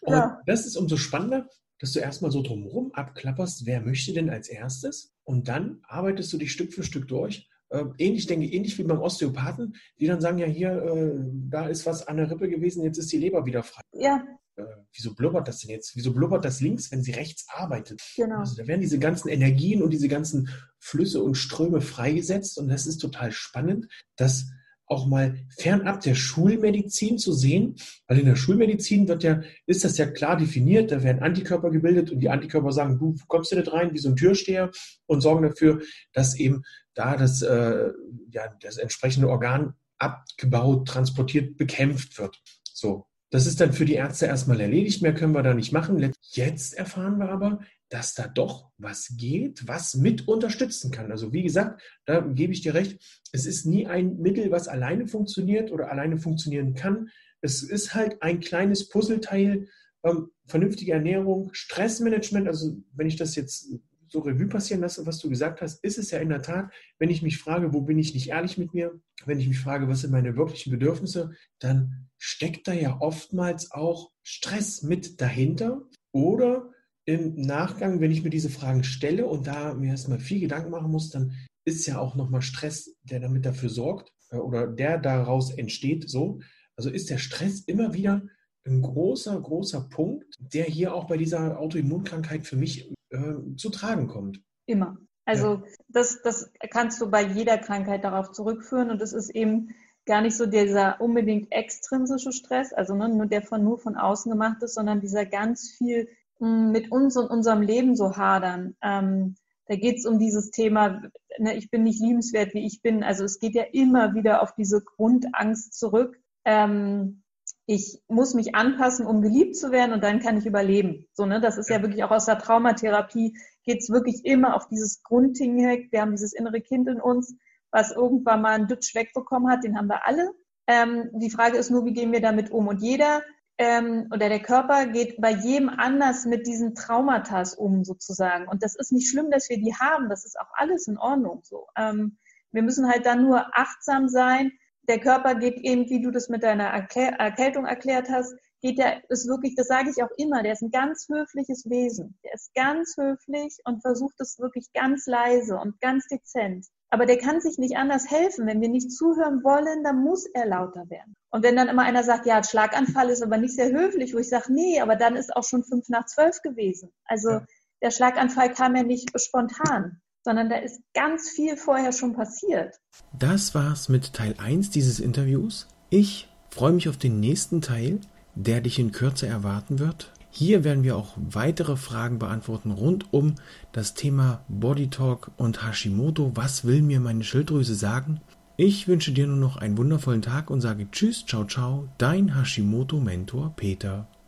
und 0.00 0.12
ja. 0.12 0.40
das 0.46 0.66
ist 0.66 0.76
umso 0.76 0.96
spannender, 0.96 1.48
dass 1.78 1.92
du 1.92 2.00
erstmal 2.00 2.30
so 2.30 2.42
drumherum 2.42 2.92
abklapperst, 2.94 3.66
wer 3.66 3.80
möchte 3.80 4.12
denn 4.12 4.30
als 4.30 4.48
erstes 4.48 5.14
und 5.24 5.48
dann 5.48 5.80
arbeitest 5.86 6.32
du 6.32 6.38
dich 6.38 6.52
Stück 6.52 6.72
für 6.72 6.82
Stück 6.82 7.08
durch 7.08 7.48
ähnlich 7.98 8.26
denke, 8.26 8.46
ähnlich 8.46 8.78
wie 8.78 8.84
beim 8.84 9.00
Osteopathen, 9.00 9.76
die 9.98 10.06
dann 10.06 10.20
sagen, 10.20 10.38
ja 10.38 10.46
hier, 10.46 10.70
äh, 10.70 11.12
da 11.50 11.66
ist 11.66 11.86
was 11.86 12.06
an 12.06 12.16
der 12.16 12.30
Rippe 12.30 12.48
gewesen, 12.48 12.84
jetzt 12.84 12.98
ist 12.98 13.12
die 13.12 13.18
Leber 13.18 13.46
wieder 13.46 13.62
frei. 13.62 13.82
Ja. 13.92 14.22
Äh, 14.56 14.64
wieso 14.92 15.14
blubbert 15.14 15.48
das 15.48 15.60
denn 15.60 15.70
jetzt? 15.70 15.96
Wieso 15.96 16.12
blubbert 16.12 16.44
das 16.44 16.60
links, 16.60 16.92
wenn 16.92 17.02
sie 17.02 17.12
rechts 17.12 17.46
arbeitet? 17.48 18.00
Genau. 18.16 18.38
Also 18.38 18.56
da 18.56 18.66
werden 18.66 18.80
diese 18.80 18.98
ganzen 18.98 19.28
Energien 19.28 19.82
und 19.82 19.90
diese 19.90 20.08
ganzen 20.08 20.48
Flüsse 20.78 21.22
und 21.22 21.34
Ströme 21.34 21.80
freigesetzt 21.80 22.58
und 22.58 22.68
das 22.68 22.86
ist 22.86 22.98
total 22.98 23.32
spannend, 23.32 23.88
dass 24.16 24.46
auch 24.86 25.06
mal 25.06 25.38
fernab 25.56 26.00
der 26.00 26.14
Schulmedizin 26.14 27.18
zu 27.18 27.32
sehen, 27.32 27.76
weil 28.06 28.18
in 28.18 28.26
der 28.26 28.36
Schulmedizin 28.36 29.08
wird 29.08 29.22
ja, 29.22 29.42
ist 29.66 29.84
das 29.84 29.98
ja 29.98 30.06
klar 30.06 30.36
definiert, 30.36 30.90
da 30.90 31.02
werden 31.02 31.22
Antikörper 31.22 31.70
gebildet 31.70 32.10
und 32.10 32.20
die 32.20 32.28
Antikörper 32.28 32.72
sagen, 32.72 32.98
du 32.98 33.14
kommst 33.26 33.52
du 33.52 33.56
nicht 33.56 33.72
rein 33.72 33.92
wie 33.92 33.98
so 33.98 34.10
ein 34.10 34.16
Türsteher 34.16 34.70
und 35.06 35.20
sorgen 35.20 35.48
dafür, 35.48 35.80
dass 36.12 36.36
eben 36.36 36.62
da 36.94 37.16
das, 37.16 37.42
äh, 37.42 37.90
ja, 38.30 38.54
das 38.60 38.76
entsprechende 38.76 39.28
Organ 39.28 39.74
abgebaut, 39.98 40.88
transportiert, 40.88 41.56
bekämpft 41.56 42.18
wird. 42.18 42.40
So. 42.72 43.06
Das 43.34 43.48
ist 43.48 43.60
dann 43.60 43.72
für 43.72 43.84
die 43.84 43.94
Ärzte 43.94 44.26
erstmal 44.26 44.60
erledigt, 44.60 45.02
mehr 45.02 45.12
können 45.12 45.34
wir 45.34 45.42
da 45.42 45.54
nicht 45.54 45.72
machen. 45.72 46.12
Jetzt 46.20 46.72
erfahren 46.72 47.18
wir 47.18 47.30
aber, 47.30 47.58
dass 47.88 48.14
da 48.14 48.28
doch 48.28 48.70
was 48.78 49.16
geht, 49.16 49.66
was 49.66 49.96
mit 49.96 50.28
unterstützen 50.28 50.92
kann. 50.92 51.10
Also 51.10 51.32
wie 51.32 51.42
gesagt, 51.42 51.82
da 52.04 52.20
gebe 52.20 52.52
ich 52.52 52.60
dir 52.60 52.74
recht, 52.74 53.02
es 53.32 53.44
ist 53.44 53.66
nie 53.66 53.88
ein 53.88 54.18
Mittel, 54.20 54.52
was 54.52 54.68
alleine 54.68 55.08
funktioniert 55.08 55.72
oder 55.72 55.90
alleine 55.90 56.16
funktionieren 56.16 56.74
kann. 56.74 57.08
Es 57.40 57.64
ist 57.64 57.96
halt 57.96 58.22
ein 58.22 58.38
kleines 58.38 58.88
Puzzleteil, 58.88 59.66
ähm, 60.04 60.30
vernünftige 60.46 60.92
Ernährung, 60.92 61.50
Stressmanagement. 61.54 62.46
Also 62.46 62.76
wenn 62.92 63.08
ich 63.08 63.16
das 63.16 63.34
jetzt 63.34 63.68
so 64.14 64.20
Revue 64.20 64.46
passieren 64.46 64.80
lasse, 64.80 65.04
was 65.06 65.18
du 65.18 65.28
gesagt 65.28 65.60
hast, 65.60 65.82
ist 65.82 65.98
es 65.98 66.12
ja 66.12 66.20
in 66.20 66.28
der 66.28 66.40
Tat, 66.40 66.72
wenn 67.00 67.10
ich 67.10 67.20
mich 67.20 67.38
frage, 67.38 67.74
wo 67.74 67.80
bin 67.80 67.98
ich 67.98 68.14
nicht 68.14 68.28
ehrlich 68.28 68.56
mit 68.58 68.72
mir, 68.72 68.92
wenn 69.26 69.40
ich 69.40 69.48
mich 69.48 69.58
frage, 69.58 69.88
was 69.88 70.02
sind 70.02 70.12
meine 70.12 70.36
wirklichen 70.36 70.70
Bedürfnisse, 70.70 71.32
dann 71.58 72.06
steckt 72.16 72.68
da 72.68 72.72
ja 72.72 73.00
oftmals 73.00 73.72
auch 73.72 74.12
Stress 74.22 74.82
mit 74.82 75.20
dahinter. 75.20 75.82
Oder 76.12 76.70
im 77.06 77.34
Nachgang, 77.34 78.00
wenn 78.00 78.12
ich 78.12 78.22
mir 78.22 78.30
diese 78.30 78.50
Fragen 78.50 78.84
stelle 78.84 79.26
und 79.26 79.48
da 79.48 79.74
mir 79.74 79.90
erstmal 79.90 80.20
viel 80.20 80.38
Gedanken 80.38 80.70
machen 80.70 80.92
muss, 80.92 81.10
dann 81.10 81.34
ist 81.66 81.84
ja 81.86 81.98
auch 81.98 82.14
nochmal 82.14 82.42
Stress, 82.42 82.94
der 83.02 83.18
damit 83.18 83.44
dafür 83.44 83.68
sorgt 83.68 84.12
äh, 84.30 84.36
oder 84.36 84.68
der 84.68 84.98
daraus 84.98 85.50
entsteht. 85.50 86.08
So, 86.08 86.38
also 86.76 86.88
ist 86.88 87.10
der 87.10 87.18
Stress 87.18 87.62
immer 87.62 87.94
wieder 87.94 88.22
ein 88.64 88.80
großer, 88.80 89.40
großer 89.40 89.88
Punkt, 89.88 90.36
der 90.38 90.66
hier 90.66 90.94
auch 90.94 91.08
bei 91.08 91.16
dieser 91.16 91.58
Autoimmunkrankheit 91.58 92.46
für 92.46 92.56
mich 92.56 92.93
äh, 93.14 93.56
zu 93.56 93.70
tragen 93.70 94.08
kommt. 94.08 94.42
Immer. 94.66 94.98
Also 95.24 95.54
ja. 95.54 95.62
das, 95.88 96.20
das 96.22 96.50
kannst 96.70 97.00
du 97.00 97.10
bei 97.10 97.22
jeder 97.22 97.58
Krankheit 97.58 98.04
darauf 98.04 98.32
zurückführen 98.32 98.90
und 98.90 99.00
es 99.00 99.12
ist 99.12 99.30
eben 99.30 99.70
gar 100.06 100.20
nicht 100.20 100.36
so 100.36 100.46
dieser 100.46 101.00
unbedingt 101.00 101.50
extrinsische 101.50 102.32
Stress, 102.32 102.72
also 102.74 102.94
ne, 102.94 103.08
nur 103.08 103.26
der 103.26 103.42
von 103.42 103.64
nur 103.64 103.78
von 103.78 103.96
außen 103.96 104.30
gemacht 104.30 104.62
ist, 104.62 104.74
sondern 104.74 105.00
dieser 105.00 105.24
ganz 105.24 105.70
viel 105.70 106.08
mit 106.40 106.90
uns 106.92 107.16
und 107.16 107.30
unserem 107.30 107.62
Leben 107.62 107.96
so 107.96 108.16
hadern. 108.16 108.76
Ähm, 108.82 109.36
da 109.66 109.76
geht 109.76 109.96
es 109.96 110.04
um 110.04 110.18
dieses 110.18 110.50
Thema, 110.50 111.02
ne, 111.38 111.56
ich 111.56 111.70
bin 111.70 111.84
nicht 111.84 112.02
liebenswert, 112.02 112.52
wie 112.52 112.66
ich 112.66 112.82
bin. 112.82 113.02
Also 113.02 113.24
es 113.24 113.38
geht 113.38 113.54
ja 113.54 113.62
immer 113.62 114.14
wieder 114.14 114.42
auf 114.42 114.54
diese 114.54 114.82
Grundangst 114.82 115.72
zurück. 115.72 116.20
Ähm, 116.44 117.22
ich 117.66 118.02
muss 118.08 118.34
mich 118.34 118.54
anpassen, 118.54 119.06
um 119.06 119.22
geliebt 119.22 119.56
zu 119.56 119.72
werden 119.72 119.92
und 119.92 120.04
dann 120.04 120.20
kann 120.20 120.36
ich 120.36 120.46
überleben. 120.46 121.06
So, 121.12 121.24
ne? 121.24 121.40
Das 121.40 121.56
ist 121.56 121.70
ja 121.70 121.80
wirklich 121.80 122.04
auch 122.04 122.10
aus 122.10 122.26
der 122.26 122.38
Traumatherapie, 122.38 123.38
geht 123.64 123.80
es 123.80 123.90
wirklich 123.90 124.24
immer 124.24 124.54
auf 124.54 124.68
dieses 124.68 125.02
Grundding 125.02 125.56
weg. 125.66 125.88
Wir 125.90 126.02
haben 126.02 126.12
dieses 126.12 126.34
innere 126.34 126.60
Kind 126.60 126.88
in 126.88 127.00
uns, 127.00 127.34
was 127.70 127.90
irgendwann 127.90 128.42
mal 128.42 128.54
einen 128.54 128.68
Dutsch 128.68 128.94
wegbekommen 128.94 129.50
hat, 129.50 129.64
den 129.64 129.78
haben 129.78 129.88
wir 129.88 130.06
alle. 130.06 130.32
Ähm, 130.66 131.10
die 131.14 131.30
Frage 131.30 131.56
ist 131.56 131.70
nur, 131.70 131.84
wie 131.84 131.92
gehen 131.92 132.12
wir 132.12 132.20
damit 132.20 132.50
um? 132.50 132.68
Und 132.68 132.82
jeder 132.82 133.22
ähm, 133.58 134.08
oder 134.12 134.28
der 134.28 134.40
Körper 134.40 134.86
geht 134.86 135.20
bei 135.20 135.30
jedem 135.30 135.68
anders 135.68 136.24
mit 136.26 136.46
diesen 136.46 136.74
Traumata 136.74 137.44
um 137.56 137.84
sozusagen. 137.84 138.48
Und 138.48 138.62
das 138.62 138.74
ist 138.74 138.92
nicht 138.92 139.08
schlimm, 139.08 139.30
dass 139.30 139.48
wir 139.48 139.58
die 139.58 139.74
haben. 139.74 140.08
Das 140.08 140.24
ist 140.24 140.38
auch 140.38 140.50
alles 140.54 140.86
in 140.86 140.98
Ordnung 140.98 141.40
so. 141.44 141.66
Ähm, 141.76 142.18
wir 142.52 142.62
müssen 142.62 142.88
halt 142.88 143.06
dann 143.06 143.22
nur 143.22 143.46
achtsam 143.56 144.08
sein. 144.08 144.52
Der 144.88 145.00
Körper 145.00 145.34
geht 145.34 145.58
eben, 145.58 145.88
wie 145.88 146.02
du 146.02 146.10
das 146.10 146.28
mit 146.28 146.42
deiner 146.42 146.66
Erkältung 146.66 147.64
erklärt 147.64 148.08
hast, 148.10 148.34
geht 148.60 148.78
der, 148.78 149.02
ist 149.10 149.28
wirklich, 149.28 149.54
das 149.54 149.66
sage 149.66 149.90
ich 149.90 150.02
auch 150.02 150.10
immer, 150.16 150.42
der 150.42 150.52
ist 150.52 150.62
ein 150.62 150.70
ganz 150.70 151.06
höfliches 151.12 151.68
Wesen. 151.68 152.18
Der 152.24 152.32
ist 152.32 152.54
ganz 152.54 152.96
höflich 152.96 153.58
und 153.64 153.82
versucht 153.82 154.14
es 154.18 154.38
wirklich 154.38 154.72
ganz 154.72 155.06
leise 155.06 155.56
und 155.56 155.80
ganz 155.80 156.06
dezent. 156.08 156.66
Aber 156.88 157.06
der 157.06 157.18
kann 157.18 157.40
sich 157.40 157.58
nicht 157.58 157.76
anders 157.76 158.10
helfen. 158.10 158.46
Wenn 158.46 158.60
wir 158.60 158.68
nicht 158.68 158.90
zuhören 158.90 159.42
wollen, 159.44 159.82
dann 159.84 160.02
muss 160.02 160.26
er 160.26 160.46
lauter 160.46 160.88
werden. 160.88 161.14
Und 161.30 161.42
wenn 161.42 161.56
dann 161.56 161.68
immer 161.68 161.82
einer 161.82 162.04
sagt, 162.04 162.24
ja, 162.24 162.42
Schlaganfall 162.42 163.10
ist 163.10 163.22
aber 163.22 163.36
nicht 163.36 163.54
sehr 163.54 163.70
höflich, 163.70 164.14
wo 164.14 164.18
ich 164.18 164.28
sage, 164.28 164.52
nee, 164.52 164.80
aber 164.80 164.96
dann 164.96 165.16
ist 165.16 165.34
auch 165.36 165.44
schon 165.44 165.64
fünf 165.64 165.88
nach 165.88 166.06
zwölf 166.06 166.40
gewesen. 166.42 166.90
Also 167.04 167.30
ja. 167.30 167.46
der 167.82 167.90
Schlaganfall 167.90 168.54
kam 168.54 168.76
ja 168.76 168.82
nicht 168.82 169.10
spontan, 169.20 170.00
sondern 170.24 170.48
da 170.48 170.56
ist 170.56 170.80
ganz 170.94 171.28
viel 171.30 171.56
vorher 171.56 171.92
schon 171.92 172.14
passiert. 172.14 172.74
Das 173.16 173.54
war's 173.54 173.88
mit 173.88 174.14
Teil 174.14 174.34
1 174.38 174.70
dieses 174.70 174.98
Interviews. 174.98 175.68
Ich 175.90 176.28
freue 176.50 176.72
mich 176.72 176.88
auf 176.88 176.96
den 176.96 177.20
nächsten 177.20 177.60
Teil, 177.60 178.00
der 178.34 178.60
dich 178.60 178.78
in 178.78 178.90
Kürze 178.90 179.26
erwarten 179.26 179.78
wird. 179.78 180.12
Hier 180.30 180.64
werden 180.64 180.82
wir 180.82 180.96
auch 180.96 181.12
weitere 181.16 181.76
Fragen 181.76 182.18
beantworten 182.18 182.72
rund 182.72 183.12
um 183.12 183.36
das 183.70 183.94
Thema 183.94 184.44
Body 184.48 184.90
Talk 184.90 185.30
und 185.36 185.64
Hashimoto. 185.64 186.32
Was 186.34 186.64
will 186.64 186.82
mir 186.82 186.98
meine 186.98 187.22
Schilddrüse 187.22 187.76
sagen? 187.76 188.20
Ich 188.56 188.88
wünsche 188.88 189.12
dir 189.12 189.26
nur 189.26 189.36
noch 189.36 189.56
einen 189.56 189.78
wundervollen 189.78 190.22
Tag 190.22 190.50
und 190.50 190.60
sage 190.60 190.88
Tschüss, 190.90 191.24
ciao, 191.26 191.44
ciao, 191.44 191.88
dein 191.98 192.34
Hashimoto-Mentor 192.36 193.52
Peter. 193.54 194.08